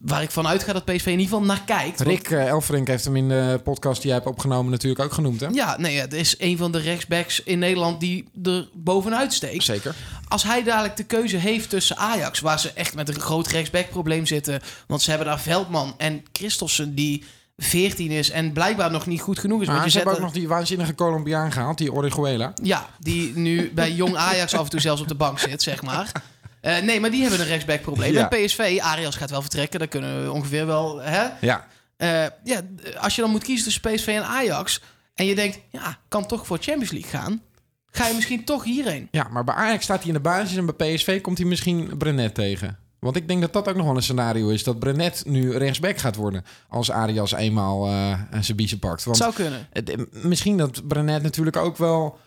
[0.05, 1.99] waar ik van uitga dat PSV in ieder geval naar kijkt.
[1.99, 5.13] Want- Rick uh, Elfrink heeft hem in de podcast die jij hebt opgenomen natuurlijk ook
[5.13, 5.47] genoemd, hè?
[5.47, 9.65] Ja, nee, het is een van de rechtsbacks in Nederland die er bovenuit steekt.
[9.65, 9.95] Zeker.
[10.29, 14.27] Als hij dadelijk de keuze heeft tussen Ajax, waar ze echt met een groot rechtsbackprobleem
[14.27, 14.61] zitten.
[14.87, 17.25] Want ze hebben daar Veldman en Christossen die
[17.57, 19.67] 14 is en blijkbaar nog niet goed genoeg is.
[19.67, 22.53] Maar want ze je hebben ook nog die waanzinnige Colombiaan gehaald, die Orihuela.
[22.63, 25.83] Ja, die nu bij jong Ajax af en toe zelfs op de bank zit, zeg
[25.83, 26.13] maar.
[26.61, 28.13] Eh, nee, maar die hebben een rechtsbackprobleem.
[28.13, 28.31] Ja.
[28.31, 31.01] En PSV, Arias gaat wel vertrekken, dat kunnen we ongeveer wel.
[31.01, 31.27] Hè?
[31.41, 31.67] Ja.
[31.97, 32.61] Eh, ja,
[33.01, 34.83] als je dan moet kiezen tussen PSV en Ajax.
[35.15, 37.43] en je denkt, ja, kan toch voor Champions League gaan.
[37.91, 39.09] ga je misschien toch hierheen.
[39.11, 41.97] ja, maar bij Ajax staat hij in de basis en bij PSV komt hij misschien
[41.99, 42.79] Brenet tegen.
[43.07, 44.65] Want ik denk dat dat ook nog wel een scenario is.
[44.65, 46.45] Dat Brenet nu rechtsback gaat worden.
[46.69, 49.05] Als Arias eenmaal eh zijn biezen pakt.
[49.05, 49.67] Want Zou kunnen.
[49.73, 52.19] het- eh, misschien dat Brenet natuurlijk ook wel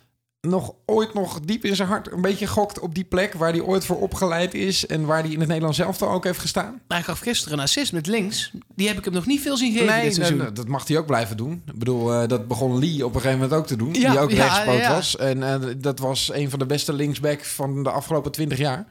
[0.42, 3.62] nog ooit nog diep in zijn hart een beetje gokt op die plek waar hij
[3.62, 6.82] ooit voor opgeleid is en waar hij in het Nederlands elftal ook heeft gestaan.
[6.88, 8.52] Hij gaf gisteren een assist met links.
[8.76, 10.38] Die heb ik hem nog niet veel zien geven dit seizoen.
[10.38, 11.62] nee, dat mag hij ook blijven doen.
[11.65, 13.94] Ik bedoel, eh, dat begon Lee op een gegeven moment ook te doen.
[13.94, 14.94] Ja, die ook ja, rechtspoot ja.
[14.94, 15.15] was.
[15.18, 18.86] En dat was een van de beste linksbacks van de afgelopen twintig jaar.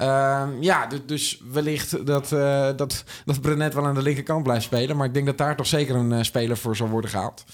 [0.00, 4.96] Ehm, ja, dus, wellicht dat, eh dat, dat Brenet wel aan de linkerkant blijft spelen.
[4.96, 7.44] Maar ik denk dat daar toch zeker een eh, speler voor zal worden gehaald.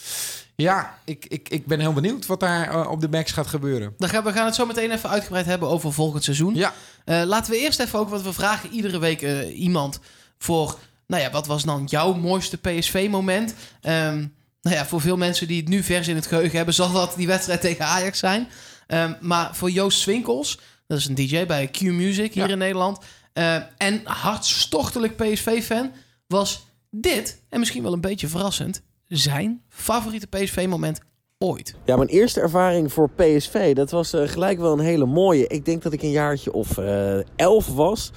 [0.55, 3.95] Ja, ik, ik, ik ben heel benieuwd wat daar eh, op de backs gaat gebeuren.
[3.99, 6.55] Dan gaan, we gaan het zo meteen even uitgebreid hebben over volgend seizoen.
[6.55, 6.73] Ja,
[7.05, 10.01] laten we eerst even ook, want we vragen iedere week iemand
[10.39, 13.55] voor, nou ja, wat was dan jouw mooiste PSV-moment?
[13.81, 14.27] Ehm,
[14.63, 17.15] nou ja, voor veel mensen die het nu vers in het geheugen hebben, zal dat
[17.17, 18.49] die wedstrijd tegen Ajax zijn.
[18.87, 22.53] Ehm, maar voor Joost Swinkels, dat is een DJ bij Q Music hier Ja.
[22.53, 22.99] in Nederland,
[23.33, 25.91] eh, en hartstochtelijk PSV-fan,
[26.27, 31.01] was dit, en misschien wel een beetje verrassend, zijn favoriete PSV-moment
[31.39, 31.75] ooit.
[31.85, 35.47] Ja, mijn eerste ervaring voor PSV, dat was eh, gelijk wel een hele mooie.
[35.47, 38.13] Ik denk dat ik een jaartje of eh, elf was.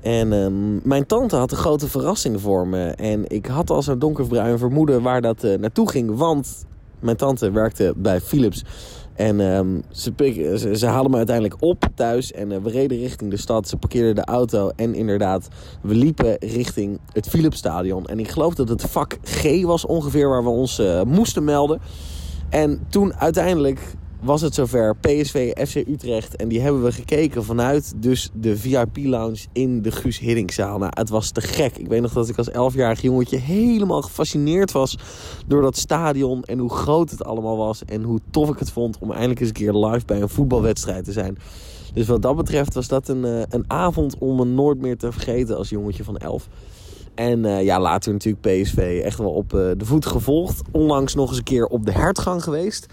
[0.00, 2.84] En ehm, mijn tante had een grote verrassing voor me.
[2.90, 6.16] En ik had al zo'n donkerbruin vermoeden waar dat eh, naartoe ging.
[6.16, 6.64] Want
[7.00, 8.64] mijn tante werkte bij Philips.
[9.18, 12.32] En ehm, ze, ze, haalden me uiteindelijk op thuis.
[12.32, 13.68] En eh, we reden richting de stad.
[13.68, 14.70] Ze parkeerden de auto.
[14.76, 15.48] En inderdaad,
[15.82, 18.06] we liepen richting het Philipsstadion.
[18.06, 21.80] En ik geloof dat het vak G was ongeveer waar we ons eh, moesten melden.
[22.50, 23.80] En toen uiteindelijk
[24.20, 24.96] was het zover.
[24.96, 26.36] PSV, FC Utrecht.
[26.36, 30.78] En die hebben we gekeken vanuit dus de VIP-lounge in de Guus Hiddingzaal.
[30.78, 31.76] Nou, het was te gek.
[31.76, 34.98] Ik weet nog dat ik als 11-jarig jongetje helemaal gefascineerd was
[35.46, 36.44] door dat stadion.
[36.44, 37.84] En hoe groot het allemaal was.
[37.84, 41.04] En hoe tof ik het vond om eindelijk eens een keer live bij een voetbalwedstrijd
[41.04, 41.38] te zijn.
[41.94, 45.12] Dus wat dat betreft was dat een, eh, een avond om me nooit meer te
[45.12, 46.48] vergeten als jongetje van 11.
[47.14, 50.62] En uh, ja, later natuurlijk PSV echt wel op uh, de voet gevolgd.
[50.70, 52.86] Onlangs nog eens een keer op de hertgang geweest.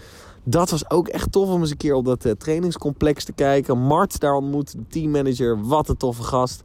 [0.48, 3.78] Dat was ook echt tof om eens een keer op dat uh, trainingscomplex te kijken.
[3.78, 5.66] Mart daar ontmoet, teammanager.
[5.66, 6.62] Wat een toffe gast.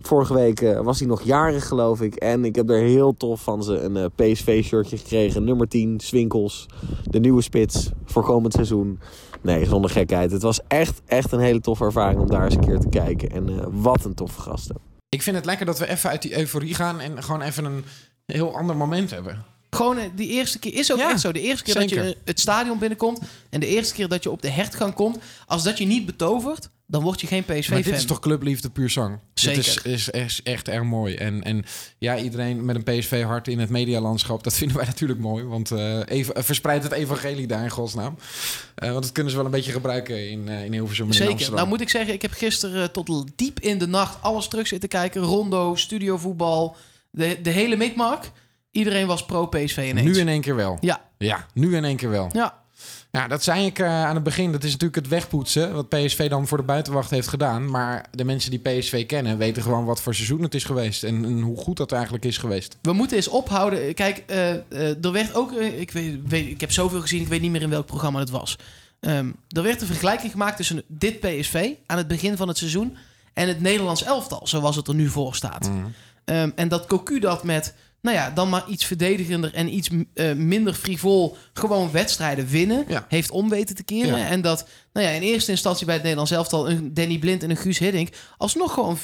[0.00, 2.14] Vorige week was hij nog jarig, geloof ik.
[2.14, 5.44] En ik heb er heel tof van ze een PSV-shirtje gekregen.
[5.44, 6.66] Nummer 10, Swinkels.
[7.04, 9.00] De nieuwe spits voor komend seizoen.
[9.42, 10.30] Nee, zonder gekheid.
[10.30, 13.30] Het was echt, echt een hele toffe ervaring om daar eens een keer te kijken.
[13.30, 14.76] En wat een toffe gasten.
[15.08, 17.84] Ik vind het lekker dat we even uit die euforie gaan en gewoon even een
[18.26, 19.44] heel ander moment hebben.
[19.70, 21.32] Gewoon die eerste keer is ook Ja, echt zo.
[21.32, 21.96] De eerste keer zeker.
[21.96, 25.18] dat je het stadion binnenkomt en de eerste keer dat je op de hertgang komt,
[25.46, 27.74] als dat je niet betovert, dan word je geen PSV-fan.
[27.74, 29.18] Maar dit is toch clubliefde puur zang.
[29.34, 29.62] Zeker.
[29.62, 31.14] Dit is, is, is echt erg mooi.
[31.14, 31.64] En, en
[31.98, 35.44] ja, iedereen met een PSV-hart in het medialandschap, dat vinden wij natuurlijk mooi.
[35.44, 38.18] Want eh even, eh, verspreid het evangelie daar in godsnaam.
[38.74, 41.30] Eh, want dat kunnen ze wel een beetje gebruiken in, eh in Hilversum en Zeker.
[41.30, 41.56] Amsterdam.
[41.56, 44.66] Nou moet ik zeggen, ik heb gisteren eh, tot diep in de nacht alles terug
[44.66, 45.22] zitten kijken.
[45.22, 46.76] Rondo, studiovoetbal,
[47.10, 48.30] de, de hele mikmak.
[48.78, 50.06] Iedereen was pro-PSV ineens.
[50.06, 50.76] nu in één keer wel.
[50.80, 52.28] Ja, Ja, nu in één keer wel.
[52.32, 52.56] ja.
[53.12, 54.52] Ja, dat zei ik eh, aan het begin.
[54.52, 55.72] Dat is natuurlijk het wegpoetsen.
[55.74, 57.70] Wat PSV dan voor de buitenwacht heeft gedaan.
[57.70, 61.04] Maar de mensen die PSV kennen weten gewoon wat voor seizoen het is geweest.
[61.04, 62.76] En, en hoe goed dat eigenlijk is geweest.
[62.82, 63.94] We moeten eens ophouden.
[63.94, 65.52] Kijk, eh, er werd ook...
[65.52, 68.30] ik, weet, weet- ik heb zoveel gezien, ik weet niet meer in welk programma het
[68.30, 68.56] was.
[69.00, 72.96] Ehm, er werd een vergelijking gemaakt tussen dit PSV aan het begin van het seizoen...
[73.34, 75.68] en het Nederlands elftal, zoals het er nu voor staat.
[75.70, 75.78] Mhm.
[76.24, 80.32] Ehm, en dat Cocu dat met, nou ja, dan maar iets verdedigender en iets eh,
[80.32, 83.04] minder frivol gewoon wedstrijden winnen, Ja.
[83.08, 84.18] heeft om weten te keren.
[84.18, 84.26] Ja.
[84.26, 87.50] En dat, nou ja, in eerste instantie bij het Nederlands elftal een Danny Blind en
[87.50, 89.00] een Guus Hiddink alsnog gewoon 4-3-3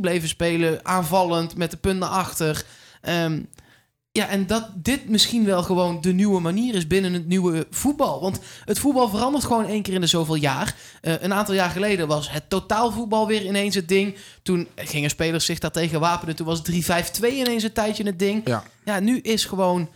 [0.00, 2.64] bleven spelen, aanvallend met de punt naar achter.
[3.00, 3.40] Ehm,
[4.18, 8.20] ja, en dat dit misschien wel gewoon de nieuwe manier is binnen het nieuwe voetbal.
[8.20, 10.76] Want het voetbal verandert gewoon één keer in de zoveel jaar.
[11.00, 14.16] Eh, een aantal jaar geleden was het totaalvoetbal weer ineens het ding.
[14.42, 16.36] Toen gingen spelers zich daartegen wapenen.
[16.36, 18.42] Toen was 3-5-2 ineens een tijdje het ding.
[18.44, 18.62] Ja.
[18.84, 19.88] Ja, nu is gewoon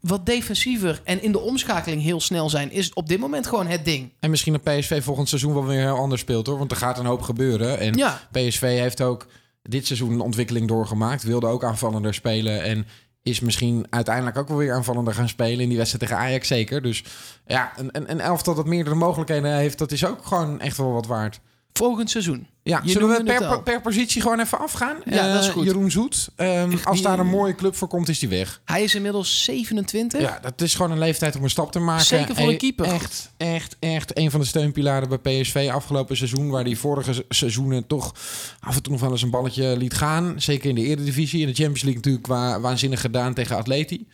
[0.00, 2.72] wat defensiever en in de omschakeling heel snel zijn...
[2.72, 4.12] is op dit moment gewoon het ding.
[4.20, 6.58] En misschien dat PSV volgend seizoen wel weer heel anders speelt hoor.
[6.58, 7.78] Want er gaat een hoop gebeuren.
[7.78, 8.20] En Ja.
[8.32, 9.26] PSV heeft ook
[9.62, 11.22] dit seizoen een ontwikkeling doorgemaakt.
[11.22, 12.62] Wilde ook aanvallender spelen.
[12.62, 12.86] En
[13.22, 15.60] is misschien uiteindelijk ook wel weer aanvallender gaan spelen.
[15.60, 16.82] In die wedstrijd tegen Ajax zeker.
[16.82, 17.04] Dus
[17.46, 19.78] ja, een, een, elftal dat meerdere mogelijkheden heeft...
[19.78, 21.40] dat is ook gewoon echt wel wat waard.
[21.72, 22.46] Volgend seizoen.
[22.64, 24.96] Ja, Je zullen we per, per positie gewoon even afgaan?
[25.04, 25.64] Ja, dat is Eh, goed.
[25.64, 26.28] Jeroen Zoet.
[26.36, 28.60] Ehm, als daar een mooie club voor komt, is die weg.
[28.64, 30.20] Hij is inmiddels 27.
[30.20, 32.04] Ja, dat is gewoon een leeftijd om een stap te maken.
[32.04, 32.84] Zeker voor een keeper.
[32.86, 36.50] Echt, echt, echt een van de steunpilaren bij PSV afgelopen seizoen.
[36.50, 38.14] Waar die vorige se- seizoenen toch
[38.60, 40.34] af en toe nog wel eens een balletje liet gaan.
[40.36, 41.40] Zeker in de Eredivisie.
[41.40, 44.06] In de Champions League natuurlijk wa waanzinnig gedaan tegen Atleti.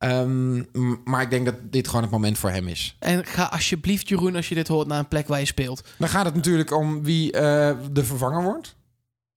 [0.00, 0.62] Ehm,
[1.04, 2.96] maar ik denk dat dit gewoon het moment voor hem is.
[2.98, 5.88] En ga alsjeblieft, Jeroen, als je dit hoort, naar een plek waar je speelt.
[5.98, 8.76] Dan gaat het natuurlijk om wie eh, de vervanger wordt.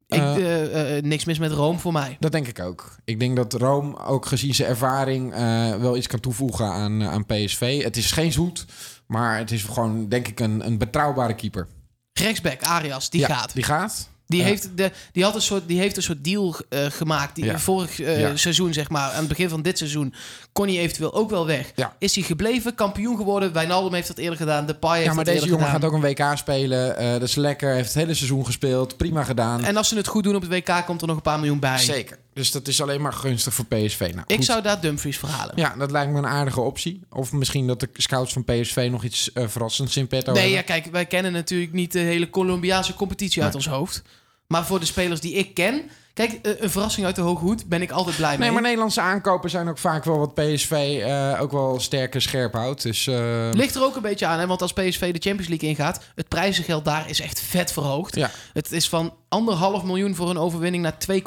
[0.07, 2.17] Ik, Eh, eh, niks mis met Rome voor mij.
[2.19, 2.95] Dat denk ik ook.
[3.03, 5.33] Ik denk dat Rome ook gezien zijn ervaring
[5.79, 7.83] wel iets kan toevoegen aan, aan PSV.
[7.83, 8.65] Het is geen zoet,
[9.07, 11.67] maar het is gewoon denk ik een, een betrouwbare keeper.
[12.13, 13.53] Rechtsback, Arias, die Ja, gaat.
[13.53, 14.09] Die gaat.
[14.27, 14.45] Die, Ja.
[14.45, 17.35] heeft de, die, had een soort, die heeft een soort deal eh, gemaakt.
[17.35, 17.59] Die Ja.
[17.59, 18.35] vorig eh, Ja.
[18.35, 20.13] seizoen, zeg maar, aan het begin van dit seizoen,
[20.51, 21.71] kon hij eventueel ook wel weg.
[21.99, 23.53] Is hij gebleven, kampioen geworden.
[23.53, 24.65] Wijnaldum heeft dat eerder gedaan.
[24.65, 25.73] De Pai heeft Ja, maar deze jongen gedaan.
[25.81, 26.97] gaat ook een WK spelen.
[26.97, 27.73] Eh, dat is lekker.
[27.73, 28.97] Heeft het hele seizoen gespeeld.
[28.97, 29.63] Prima gedaan.
[29.63, 31.59] En als ze het goed doen op het WK, komt er nog een paar miljoen
[31.59, 31.77] bij.
[31.77, 32.17] Zeker.
[32.33, 34.11] Dus dat is alleen maar gunstig voor PSV.
[34.13, 35.53] Nou, Ik zou daar Dumfries verhalen.
[35.55, 37.01] Ja, dat lijkt me een aardige optie.
[37.09, 40.55] Of misschien dat de scouts van PSV nog iets eh, verrassends in petto Nee, ja,
[40.55, 40.73] hebben.
[40.73, 44.01] kijk, wij kennen natuurlijk niet de hele Colombiaanse competitie uit ons hoofd.
[44.47, 45.81] Maar voor de spelers die ik ken...
[46.13, 48.39] Kijk, eh, een verrassing uit de hoge hoed ben ik altijd blij mee.
[48.39, 52.21] Nee, maar Nederlandse aankopen zijn ook vaak wel wat PSV eh, ook wel sterk en
[52.21, 52.81] scherp houdt.
[52.81, 54.47] Dus eh, Ligt er ook een beetje aan, hè?
[54.47, 56.03] want als PSV de Champions League ingaat...
[56.15, 58.15] het prijzengeld daar is echt vet verhoogd.
[58.15, 58.31] ja.
[58.53, 61.19] Het is van anderhalf miljoen voor een overwinning naar 2,9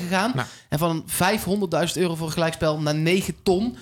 [0.00, 0.32] gegaan.
[0.34, 0.46] Nou.
[0.68, 3.76] En van 500.000 euro voor een gelijkspel naar 9 ton.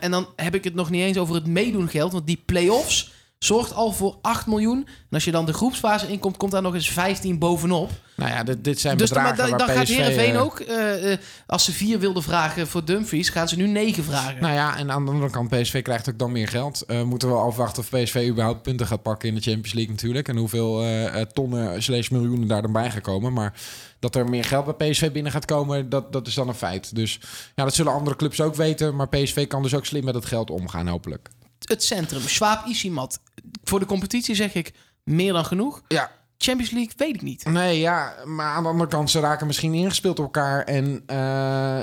[0.00, 2.12] En dan heb ik het nog niet eens over het meedoen geld.
[2.12, 3.12] Want die play-offs
[3.44, 4.86] zorgt al voor 8 miljoen.
[4.86, 7.90] En als je dan de groepsfase inkomt, komt daar nog eens 15 bovenop.
[8.16, 9.76] Nou ja, dit, dit zijn Dus dan, bedragen dan, dan PSV...
[9.76, 13.66] gaat Heerenveen eh, ook, eh, als ze 4 wilden vragen voor Dumfries, gaan ze nu
[13.66, 14.40] 9 vragen.
[14.42, 16.82] Nou ja, en aan de andere kant, PSV krijgt ook dan meer geld.
[16.82, 20.28] Eh moeten we afwachten of PSV überhaupt punten gaat pakken in de Champions League natuurlijk.
[20.28, 20.84] En hoeveel
[21.32, 23.32] tonnen slash miljoenen daar dan bij gaan komen.
[23.32, 23.52] Maar
[23.98, 26.94] dat er meer geld bij PSV binnen gaat komen, dat, dat is dan een feit.
[26.94, 27.20] Dus
[27.54, 28.96] ja, dat zullen andere clubs ook weten.
[28.96, 31.28] Maar PSV kan dus ook slim met het geld omgaan, hopelijk.
[31.68, 32.20] Het centrum.
[32.20, 33.20] Schwab, Isimat.
[33.64, 34.72] Voor de competitie zeg ik
[35.04, 35.82] meer dan genoeg.
[35.88, 37.44] Ja, Champions League weet ik niet.
[37.44, 40.64] Nee, ja, maar aan de andere kant, ze raken misschien ingespeeld op elkaar.
[40.64, 41.02] En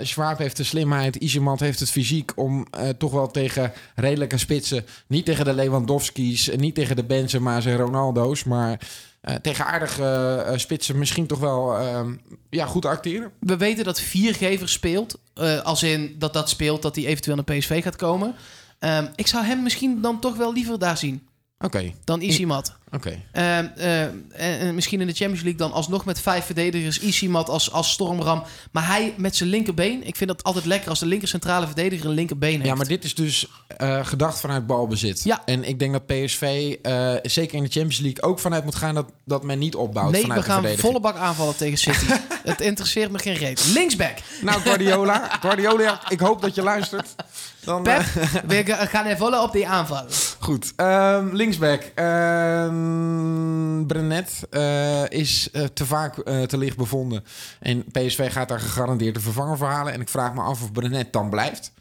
[0.02, 4.86] Schwab heeft de slimheid, Isemat heeft het fysiek om eh, toch wel tegen redelijke spitsen,
[5.08, 8.80] niet tegen de Lewandowski's, niet tegen de Benzema's en Ronaldo's, maar
[9.22, 12.06] eh, tegen aardige spitsen misschien toch wel eh,
[12.50, 13.32] ja, goed acteren.
[13.40, 15.20] We weten dat Viergever speelt.
[15.64, 18.36] als in dat dat speelt, dat hij eventueel naar PSV gaat komen.
[18.82, 21.28] Ehm, ik zou hem misschien dan toch wel liever daar zien
[21.60, 22.78] Oké, dan Isimat.
[22.92, 23.22] Oké.
[23.32, 27.00] Ehm, eh, en, en misschien in de Champions League dan alsnog met vijf verdedigers.
[27.00, 28.44] Isimat als, als stormram.
[28.72, 30.08] Maar hij met zijn linkerbeen.
[30.08, 32.66] Ik vind dat altijd lekker als de linker centrale verdediger een linkerbeen heeft.
[32.66, 35.24] Ja, maar dit is dus eh, gedacht vanuit balbezit.
[35.24, 35.42] Ja.
[35.46, 38.96] En ik denk dat PSV, eh, zeker in de Champions League, ook vanuit moet gaan
[38.96, 42.06] dat, dat men niet opbouwt Nee, vanuit we gaan volle bak aanvallen tegen City.
[42.44, 43.66] het interesseert me geen reet.
[43.74, 44.18] Linksback.
[44.42, 47.16] Nou, Guardiola, Guardiola, ik hoop dat je luistert.
[47.64, 48.02] Dan, Pep,
[48.48, 50.06] we ga- gaan er volle op die aanval.
[50.40, 50.74] Goed.
[50.76, 51.92] Ehm, linksback.
[51.96, 52.81] Ehm
[53.88, 57.24] Brenet eh, is eh, te vaak eh, te licht bevonden.
[57.60, 59.94] En PSV gaat daar gegarandeerd de vervanger voor halen.
[59.94, 61.74] En ik vraag me af of Brenet dan blijft.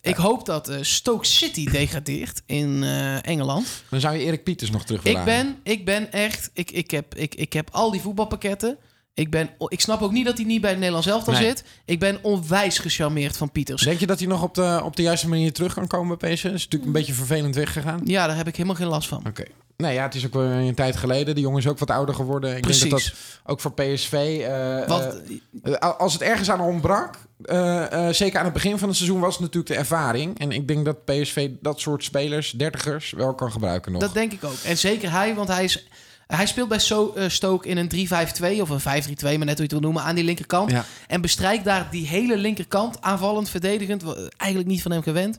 [0.00, 2.82] Ik hoop dat Stoke City degradeert in
[3.22, 3.66] Engeland.
[3.90, 6.50] Dan zou je Erik Pieters nog terug willen Ik ben, ik ben echt...
[6.52, 8.78] Ik, ik, heb, ik, ik heb al die voetbalpakketten.
[9.18, 11.42] Ik, ben, ik snap ook niet dat hij niet bij het Nederlands elftal Nee.
[11.42, 11.64] zit.
[11.84, 13.82] Ik ben onwijs gecharmeerd van Pieters.
[13.82, 16.32] Denk je dat hij nog op de, op de juiste manier terug kan komen bij
[16.34, 16.44] PSV?
[16.44, 18.00] is natuurlijk een beetje vervelend weggegaan.
[18.04, 19.22] Ja, daar heb ik helemaal geen last van.
[19.28, 19.44] Oké.
[19.76, 21.34] Nee, ja, het is ook weer een tijd geleden.
[21.34, 22.56] De jongen is ook wat ouder geworden.
[22.56, 23.08] Ik denk dat Precies.
[23.10, 24.12] dat ook voor PSV...
[24.12, 25.20] eh, Wat,
[25.62, 29.20] eh, als het ergens aan ontbrak, eh, eh, zeker aan het begin van het seizoen,
[29.20, 30.38] was het natuurlijk de ervaring.
[30.38, 34.00] En ik denk dat PSV dat soort spelers, dertigers, wel kan gebruiken nog.
[34.00, 34.58] dat denk ik ook.
[34.64, 35.86] En zeker hij, want hij, is,
[36.36, 39.46] hij speelt bij so, eh, Stoke in een 3-5-2 of een 5-3-2, maar net hoe
[39.56, 40.70] je het wil noemen, aan die linkerkant.
[40.70, 40.84] Ja.
[41.06, 44.02] En bestrijkt daar die hele linkerkant, aanvallend, verdedigend.
[44.02, 45.38] wa- Eigenlijk niet van hem gewend.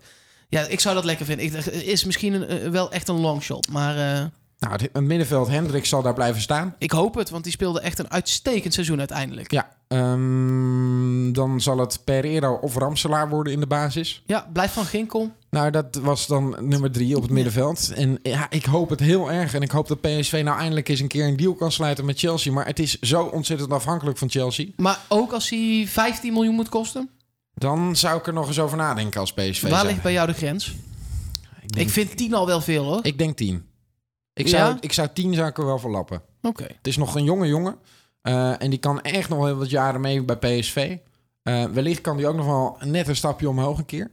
[0.49, 1.45] Ja, ik zou dat lekker vinden.
[1.45, 4.25] Ik, is misschien een, eh, wel echt een longshot, maar eh,
[4.60, 6.76] Nou, het, middenveld, Hendrik zal daar blijven staan.
[6.78, 9.52] ik hoop het, want die speelde echt een uitstekend seizoen uiteindelijk.
[9.52, 14.24] Ja, ehm, dan zal het Pereiro of Ramselaar worden in de basis.
[14.26, 15.32] Ja, blijf van Ginkel.
[15.50, 17.91] Nou, dat was dan nummer drie op het middenveld.
[17.93, 19.54] En ja, ik hoop het heel erg.
[19.54, 22.19] En ik hoop dat PSV nou eindelijk eens een keer een deal kan sluiten met
[22.19, 22.52] Chelsea.
[22.54, 24.65] Maar het is zo ontzettend afhankelijk van Chelsea.
[24.76, 27.10] Maar ook als hij 15 miljoen moet kosten,
[27.54, 29.62] Dan zou ik er nog eens over nadenken als PSV.
[29.62, 29.86] waar zijn.
[29.86, 30.67] ligt bij jou de grens?
[31.62, 33.00] Ik denk, Ik vind 10 al wel veel hoor.
[33.02, 33.67] ik denk tien.
[34.39, 34.58] Ik Ja?
[34.65, 36.21] zou, ik zou tien er wel voor lappen.
[36.41, 36.63] Oké.
[36.63, 37.75] Het is nog een jonge jongen.
[38.21, 40.97] eh, en die kan echt nog wel wat jaren mee bij PSV.
[41.43, 44.12] Eh, wellicht kan die ook nog wel net een stapje omhoog een keer.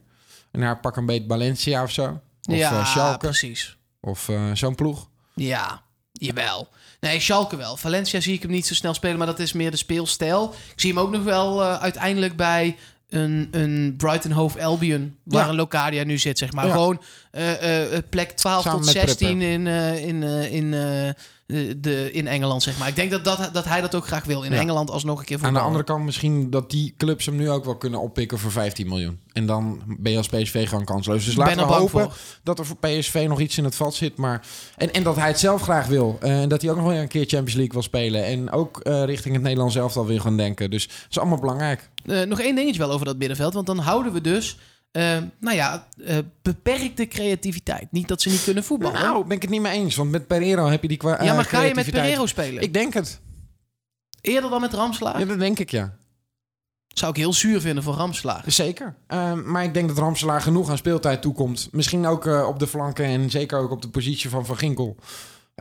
[0.53, 2.21] Naar pak een beetje Valencia of zo.
[2.49, 3.19] Of ja, eh, Schalke.
[3.19, 3.77] precies.
[4.01, 5.09] Of zo'n ploeg.
[5.35, 6.69] Ja, jawel.
[7.01, 7.77] Nee, Schalke wel.
[7.77, 10.55] Valencia zie ik hem niet zo snel spelen, maar dat is meer de speelstijl.
[10.73, 12.77] Ik zie hem ook nog wel uiteindelijk bij
[13.09, 15.49] een, een Brighton Hove Albion, waar Ja.
[15.49, 16.67] een Locadia nu zit, zeg maar.
[16.67, 16.73] Ja.
[16.73, 17.01] Gewoon
[17.37, 21.11] eh, eh, plek 12 Samen tot met 16 in, eh, in, eh, in, eh,
[21.47, 22.89] de, de, in Engeland, zeg maar.
[22.89, 24.43] Ik denk dat, dat, dat hij dat ook graag wil.
[24.43, 24.59] In Ja.
[24.59, 27.65] Engeland alsnog een keer Aan de andere kant misschien dat die clubs hem nu ook
[27.65, 29.19] wel kunnen oppikken voor 15 miljoen.
[29.33, 31.25] En dan ben je als PSV gewoon kansloos.
[31.25, 32.17] Dus laten we hopen voor.
[32.43, 34.17] dat er voor PSV nog iets in het vat zit.
[34.17, 34.47] Maar...
[34.77, 36.17] En, en dat hij het zelf graag wil.
[36.21, 38.25] Eh, En dat hij ook nog wel een keer Champions League wil spelen.
[38.25, 40.71] En ook eh, richting het Nederlands elftal wil gaan denken.
[40.71, 41.89] Dus dat is allemaal belangrijk.
[42.07, 43.55] Eh, nog één dingetje wel over dat middenveld.
[43.55, 44.59] Want dan houden we dus,
[44.97, 47.93] eh, nou ja, eh, beperkte creativiteit.
[47.93, 49.01] Niet dat ze niet kunnen voetballen.
[49.01, 49.97] Nou, ben ik het niet mee eens.
[49.97, 51.91] Want met Pereiro heb je die qua ja, maar eh, ga je met.
[51.91, 52.63] Pereiro spelen?
[52.63, 53.21] Ik denk het.
[54.21, 55.19] Eerder dan met Ramslaar?
[55.19, 55.97] Ja, dat denk ik, ja.
[56.89, 58.43] Zou ik heel zuur vinden voor Ramslaar.
[58.47, 58.95] Zeker.
[59.07, 61.69] Ehm, maar ik denk dat Ramselaar genoeg aan speeltijd toekomt.
[61.73, 64.97] Misschien ook eh, op de flanken en zeker ook op de positie van Van Ginkel.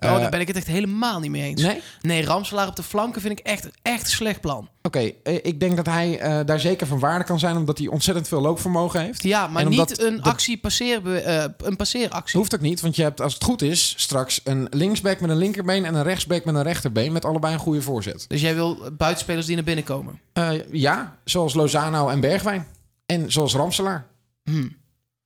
[0.03, 1.61] Oh, Eh, daar ben ik het echt helemaal niet mee eens.
[1.61, 1.81] Nee?
[2.01, 4.69] Nee, Ramslaar op de flanken vind ik echt, echt een slecht plan.
[4.81, 7.57] Oké, eh, ik denk dat hij eh, daar zeker van waarde kan zijn...
[7.57, 9.23] omdat hij ontzettend veel loopvermogen heeft.
[9.23, 12.39] Ja, maar niet een actie passeer, eh, een passeeractie.
[12.39, 13.93] Hoeft ook niet, want je hebt als het goed is...
[13.97, 15.85] straks een linksback met een linkerbeen...
[15.85, 17.11] en een rechtsback met een rechterbeen...
[17.11, 18.25] met allebei een goede voorzet.
[18.27, 20.19] Dus jij wil buitenspelers die naar binnen komen.
[20.33, 22.67] Eh, ja, zoals Lozano en Bergwijn.
[23.05, 24.07] En zoals Ramselaar.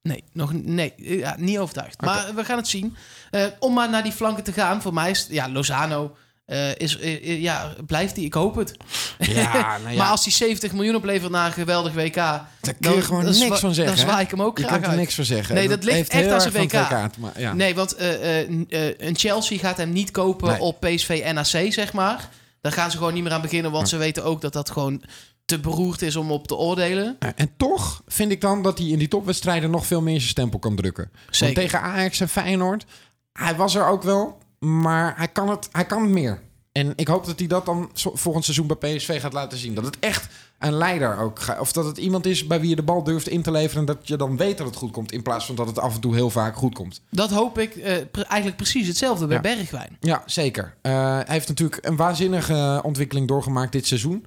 [0.02, 2.02] Nee, nog, nee ja, niet overtuigd.
[2.02, 2.96] Maar we gaan het zien.
[3.32, 6.16] Eh, om maar naar die flanken te gaan, voor mij is ja, Lozano.
[6.46, 8.26] eh, is, eh, ja, blijft hij?
[8.26, 8.78] Ik hoop het.
[9.20, 9.98] Ja, nou ja.
[9.98, 12.16] Maar als hij 70 miljoen oplevert na een geweldig WK...
[12.16, 12.48] Daar
[12.80, 13.96] kun je gewoon niks zwa- van zeggen.
[13.96, 15.00] Dan zwaai ik hem ook Je graag kunt er uit.
[15.02, 15.56] niks van zeggen.
[15.56, 16.72] Nee, dat ligt echt aan zijn WK.
[16.72, 17.54] WK, maar ja.
[17.54, 20.60] Nee, want een Chelsea gaat hem niet kopen Nee.
[20.62, 22.30] op PSV NAC, zeg maar.
[22.62, 25.04] Daar gaan ze gewoon niet meer aan beginnen, want ze weten ook dat dat gewoon
[25.50, 27.16] te beroerd is om op te oordelen.
[27.36, 30.60] En toch vind ik dan dat hij in die topwedstrijden nog veel meer zijn stempel
[30.60, 31.12] kan drukken.
[31.30, 31.46] Zeker.
[31.56, 32.86] Want tegen Ajax en Feyenoord,
[33.34, 36.42] hij was er ook wel, maar hij kan het, hij kan het meer.
[36.72, 39.74] En ik hoop dat hij dat dan volgend seizoen bij PSV gaat laten zien.
[39.74, 40.28] Dat het echt
[40.60, 41.60] een leider ook gaat.
[41.60, 43.80] Of dat het iemand is bij wie je de bal durft in te leveren.
[43.80, 45.12] En dat je dan weet dat het goed komt.
[45.12, 47.02] In plaats van dat het af en toe heel vaak goed komt.
[47.12, 49.42] Dat hoop ik eh, pre- eigenlijk precies hetzelfde bij Ja.
[49.42, 49.98] Bergwijn.
[50.00, 50.76] Ja, zeker.
[50.82, 54.26] Eh, hij heeft natuurlijk een waanzinnige ontwikkeling doorgemaakt dit seizoen.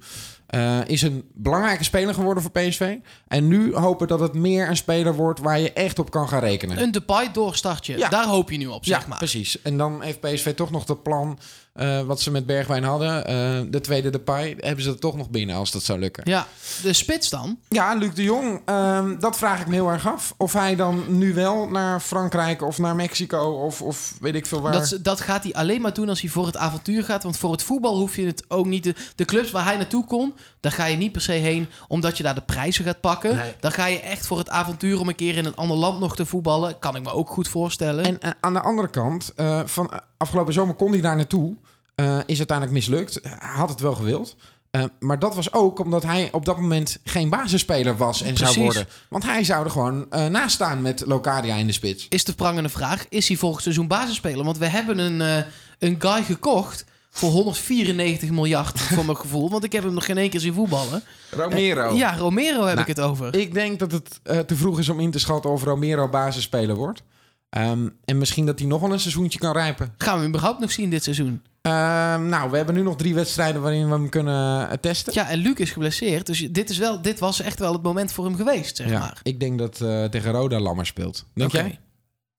[0.53, 2.95] Eh, is een belangrijke speler geworden voor PSV.
[3.27, 6.39] En nu hopen dat het meer een speler wordt waar je echt op kan gaan
[6.39, 6.81] rekenen.
[6.81, 7.97] Een Depay doorstartje.
[7.97, 8.09] Ja.
[8.09, 9.17] Daar hoop je nu op, ja, zeg maar.
[9.17, 9.61] precies.
[9.61, 11.39] En dan heeft PSV toch nog dat plan
[11.73, 13.25] eh, wat ze met Bergwijn hadden.
[13.25, 16.29] Eh, de tweede Depay hebben ze er toch nog binnen als dat zou lukken.
[16.29, 16.47] Ja,
[16.81, 17.59] de spits dan.
[17.69, 20.33] Ja, Luc de Jong, ehm, dat vraag ik me heel erg af.
[20.37, 24.61] Of hij dan nu wel naar Frankrijk of naar Mexico of, of weet ik veel
[24.61, 24.71] waar.
[24.71, 27.23] Dat, dat gaat hij alleen maar doen als hij voor het avontuur gaat.
[27.23, 28.83] Want voor het voetbal hoef je het ook niet.
[28.83, 32.17] De, de clubs waar hij naartoe kon, daar ga je niet per se heen omdat
[32.17, 33.35] je daar de prijzen gaat pakken.
[33.35, 33.53] Nee.
[33.59, 36.15] Dan ga je echt voor het avontuur om een keer in een ander land nog
[36.15, 36.79] te voetballen.
[36.79, 38.05] Kan ik me ook goed voorstellen.
[38.05, 41.55] En eh, aan de andere kant, eh, van afgelopen zomer kon hij daar naartoe.
[41.95, 43.19] Eh, is uiteindelijk mislukt.
[43.23, 44.35] Hij had het wel gewild.
[44.71, 48.53] Eh, maar dat was ook omdat hij op dat moment geen basisspeler was en Precies.
[48.53, 48.87] zou worden.
[49.09, 52.05] Want hij zou er gewoon eh naast staan met Locadia in de spits.
[52.09, 54.45] is de prangende vraag: is hij volgend seizoen basisspeler?
[54.45, 55.45] Want we hebben een, eh,
[55.79, 59.49] een guy gekocht voor 194 miljard, voor mijn gevoel.
[59.49, 61.03] Want ik heb hem nog geen één keer zien voetballen.
[61.31, 61.95] Romero.
[61.95, 63.35] Ja, Romero heb Nou, ik het over.
[63.35, 66.75] Ik denk dat het eh, te vroeg is om in te schatten of Romero basisspeler
[66.75, 67.03] wordt.
[67.49, 69.93] Ehm, en misschien dat hij nog wel een seizoentje kan rijpen.
[69.97, 71.41] Gaan we hem überhaupt nog zien dit seizoen?
[71.63, 75.13] Ehm, nou, we hebben nu nog drie wedstrijden waarin we hem kunnen eh, testen.
[75.13, 76.25] Ja, en Luc is geblesseerd.
[76.25, 78.99] Dus dit, is wel, dit was echt wel het moment voor hem geweest, zeg Ja,
[78.99, 79.19] maar.
[79.23, 81.25] ik denk dat eh, tegen Roda Lammer speelt.
[81.33, 81.79] Denk jij?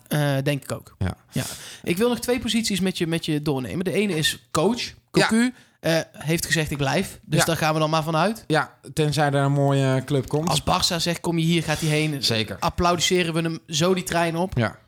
[0.09, 0.95] Eh, denk ik ook.
[0.99, 1.45] Ja.
[1.83, 3.85] Ik wil nog twee posities met je, met je doornemen.
[3.85, 4.83] De ene is coach.
[5.11, 7.19] Cocu eh, heeft gezegd ik blijf.
[7.23, 7.45] Dus Ja.
[7.47, 8.45] daar gaan we dan maar vanuit.
[8.47, 10.49] Ja, tenzij er een mooie club komt.
[10.49, 12.23] Als Barça zegt kom je hier, gaat hij heen.
[12.23, 12.57] Zeker.
[12.59, 14.53] Applaudisseren we hem zo die trein op.
[14.59, 14.79] Ja.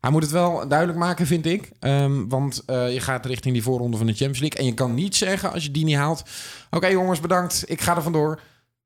[0.00, 1.70] Hij moet het wel duidelijk maken, vind ik.
[1.80, 4.58] Ehm, want eh, je gaat richting die voorronde van de Champions League.
[4.58, 6.22] En je kan niet zeggen, als je die niet haalt...
[6.70, 7.64] Oké jongens, bedankt.
[7.66, 8.40] Ik ga er vandoor.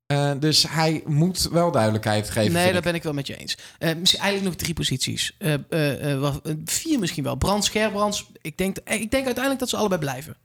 [0.07, 3.57] Eh, dus hij moet wel duidelijkheid geven, Nee, daar ben ik wel met je eens.
[3.79, 5.37] Eh, misschien eigenlijk nog drie posities.
[6.65, 7.37] Vier misschien wel.
[7.37, 8.31] Brands, Gerbrands.
[8.43, 10.37] Ik denk, ik denk uiteindelijk dat ze allebei blijven.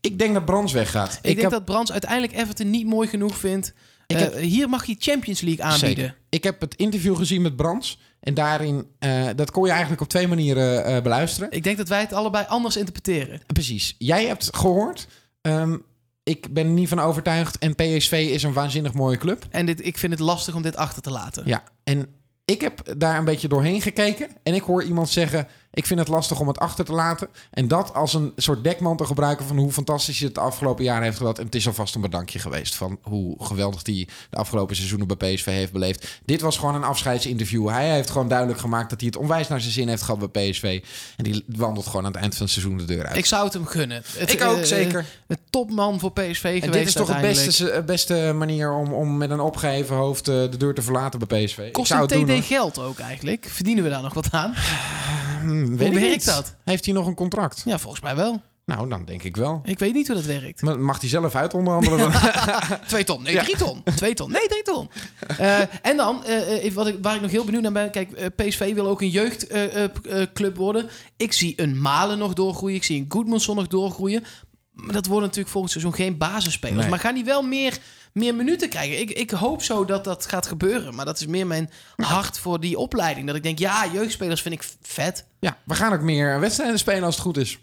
[0.00, 1.18] Ik denk dat Brands weggaat.
[1.22, 3.72] Ik, denk dat Brands uiteindelijk Everton niet mooi genoeg vindt.
[4.06, 5.88] Ik heb- Hier mag hij Champions League aanbieden.
[6.04, 6.16] Zeker.
[6.28, 7.98] Ik heb het interview gezien met Brands.
[8.20, 11.50] En daarin, eh, dat kon je eigenlijk op twee manieren eh, beluisteren.
[11.50, 13.40] Ik denk dat wij het allebei anders interpreteren.
[13.46, 13.94] Precies.
[13.98, 15.08] Jij hebt gehoord.
[15.40, 15.76] ehm,
[16.22, 17.58] ik ben er niet van overtuigd.
[17.58, 19.46] En PSV is een waanzinnig mooie club.
[19.50, 21.42] En dit, ik vind het lastig om dit achter te laten.
[21.46, 22.06] Ja, en
[22.44, 24.28] ik heb daar een beetje doorheen gekeken.
[24.42, 27.28] En ik hoor iemand zeggen: Ik vind het lastig om het achter te laten.
[27.50, 31.02] En dat als een soort dekmantel gebruiken van hoe fantastisch hij het de afgelopen jaren
[31.02, 31.38] heeft gehad.
[31.38, 35.34] En het is alvast een bedankje geweest van hoe geweldig hij de afgelopen seizoenen bij
[35.34, 36.20] PSV heeft beleefd.
[36.24, 37.68] Dit was gewoon een afscheidsinterview.
[37.68, 40.50] Hij heeft gewoon duidelijk gemaakt dat hij het onwijs naar zijn zin heeft gehad bij
[40.50, 40.82] PSV.
[41.16, 43.16] En die wandelt gewoon aan het eind van het seizoen de deur uit.
[43.16, 44.02] Ik zou het hem gunnen.
[44.16, 45.06] Het, Ik ook, eh, zeker.
[45.26, 49.16] Een topman voor PSV geweest en dit is toch de beste, beste manier om, om
[49.16, 51.58] met een opgeheven hoofd eh, de deur te verlaten bij PSV.
[51.58, 53.46] Ik Kost zou een het doen, TD geld ook eigenlijk?
[53.50, 54.54] Verdienen we daar nog wat aan?
[55.46, 56.56] Weet Hoe werkt dat?
[56.64, 57.62] Heeft hij nog een contract?
[57.64, 58.40] Ja, volgens mij wel.
[58.76, 59.60] Nou, dan denk ik wel.
[59.64, 60.62] Ik weet niet hoe dat werkt.
[60.62, 62.12] Maar Mag hij zelf uit onderhandelen?
[62.86, 63.22] Twee ton.
[63.22, 63.82] Nee, drie ton.
[63.94, 64.30] Twee ton.
[64.30, 64.90] Nee, drie ton.
[65.38, 67.90] Eh, en dan, eh, eh, wat ik, waar ik nog heel benieuwd naar ben.
[67.90, 70.88] Kijk, PSV wil ook een jeugdclub worden.
[71.16, 72.76] Ik zie een Malen nog doorgroeien.
[72.76, 74.24] Ik zie een Goodmanson nog doorgroeien.
[74.72, 76.80] Maar dat worden natuurlijk volgend seizoen geen basisspelers.
[76.80, 76.88] Nee.
[76.88, 77.78] Maar gaan die wel meer,
[78.12, 79.00] meer minuten krijgen?
[79.00, 80.94] Ik, ik hoop zo dat dat gaat gebeuren.
[80.94, 83.26] Maar dat is meer mijn hart voor die opleiding.
[83.26, 85.26] Dat ik denk, ja, jeugdspelers vind ik vet.
[85.40, 87.58] ja, we gaan ook meer wedstrijden spelen als het goed is.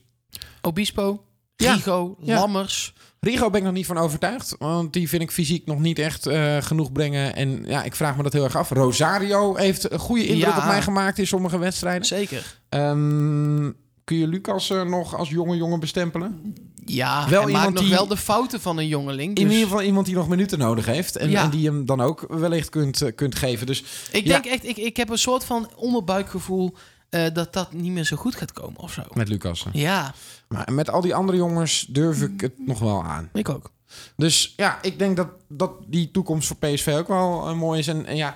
[0.62, 1.24] Obispo.
[1.56, 2.36] Rigo, Ja.
[2.40, 2.94] Lammers.
[3.20, 4.56] Rigo ben ik nog niet van overtuigd.
[4.60, 7.36] Want die vind ik fysiek nog niet echt eh, genoeg brengen.
[7.36, 8.70] En ja, ik vraag me dat heel erg af.
[8.70, 10.58] Rosario heeft een goede indruk Ja.
[10.58, 12.06] op mij gemaakt in sommige wedstrijden.
[12.06, 12.60] Zeker.
[12.70, 13.72] Ehm,
[14.04, 16.56] kun je Lucas eh, nog als jonge jongen bestempelen?
[16.90, 19.36] Ja, Wel iemand nog die- wel de fouten van een jongeling.
[19.36, 21.16] Dus In ieder geval iemand die nog minuten nodig heeft.
[21.18, 21.44] En, Ja.
[21.44, 23.66] en die hem dan ook wellicht kunt, eh, kunt geven.
[23.68, 24.32] Dus ik Ja.
[24.40, 26.74] denk echt, ik, ik heb een soort van onderbuikgevoel
[27.10, 29.02] eh, dat dat niet meer zo goed gaat komen of zo.
[29.14, 29.66] met Lucas.
[29.74, 30.14] Ja,
[30.48, 33.30] Maar met al die andere jongens durf ik het nog wel aan.
[33.34, 33.72] ik ook.
[34.16, 37.88] Dus ja, ik denk dat, dat die toekomst voor PSV ook wel eh, mooi is.
[37.88, 38.36] En, en ja,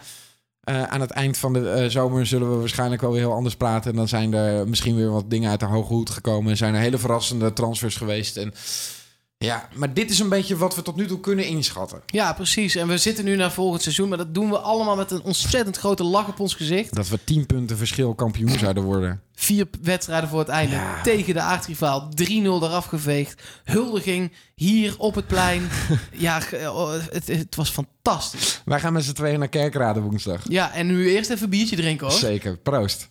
[0.61, 3.55] eh, aan het eind van de eh, zomer zullen we waarschijnlijk wel weer heel anders
[3.55, 3.91] praten.
[3.91, 6.57] En dan zijn er misschien weer wat dingen uit de hoge hoed gekomen.
[6.57, 8.37] Zijn er hele verrassende transfers geweest.
[8.37, 8.53] En
[9.41, 12.01] ja, maar dit is een beetje wat we tot nu toe kunnen inschatten.
[12.05, 12.75] Ja, precies.
[12.75, 15.77] En we zitten nu naar volgend seizoen, maar dat doen we allemaal met een ontzettend
[15.77, 16.95] grote lach op ons gezicht.
[16.95, 19.21] Dat we 10 punten verschil kampioen zouden worden.
[19.33, 21.01] Vier wedstrijden voor het einde Ja.
[21.01, 22.09] tegen de aardrivaal.
[22.15, 23.41] 3-0 eraf geveegd.
[23.63, 25.69] Huldiging hier op het plein.
[26.11, 28.61] ja, oh, het, het was fantastisch.
[28.65, 30.41] Wij gaan met z'n tweeën naar Kerkrade woensdag.
[30.49, 32.15] Ja, en nu eerst even een biertje drinken hoor.
[32.17, 33.09] Zeker, proost.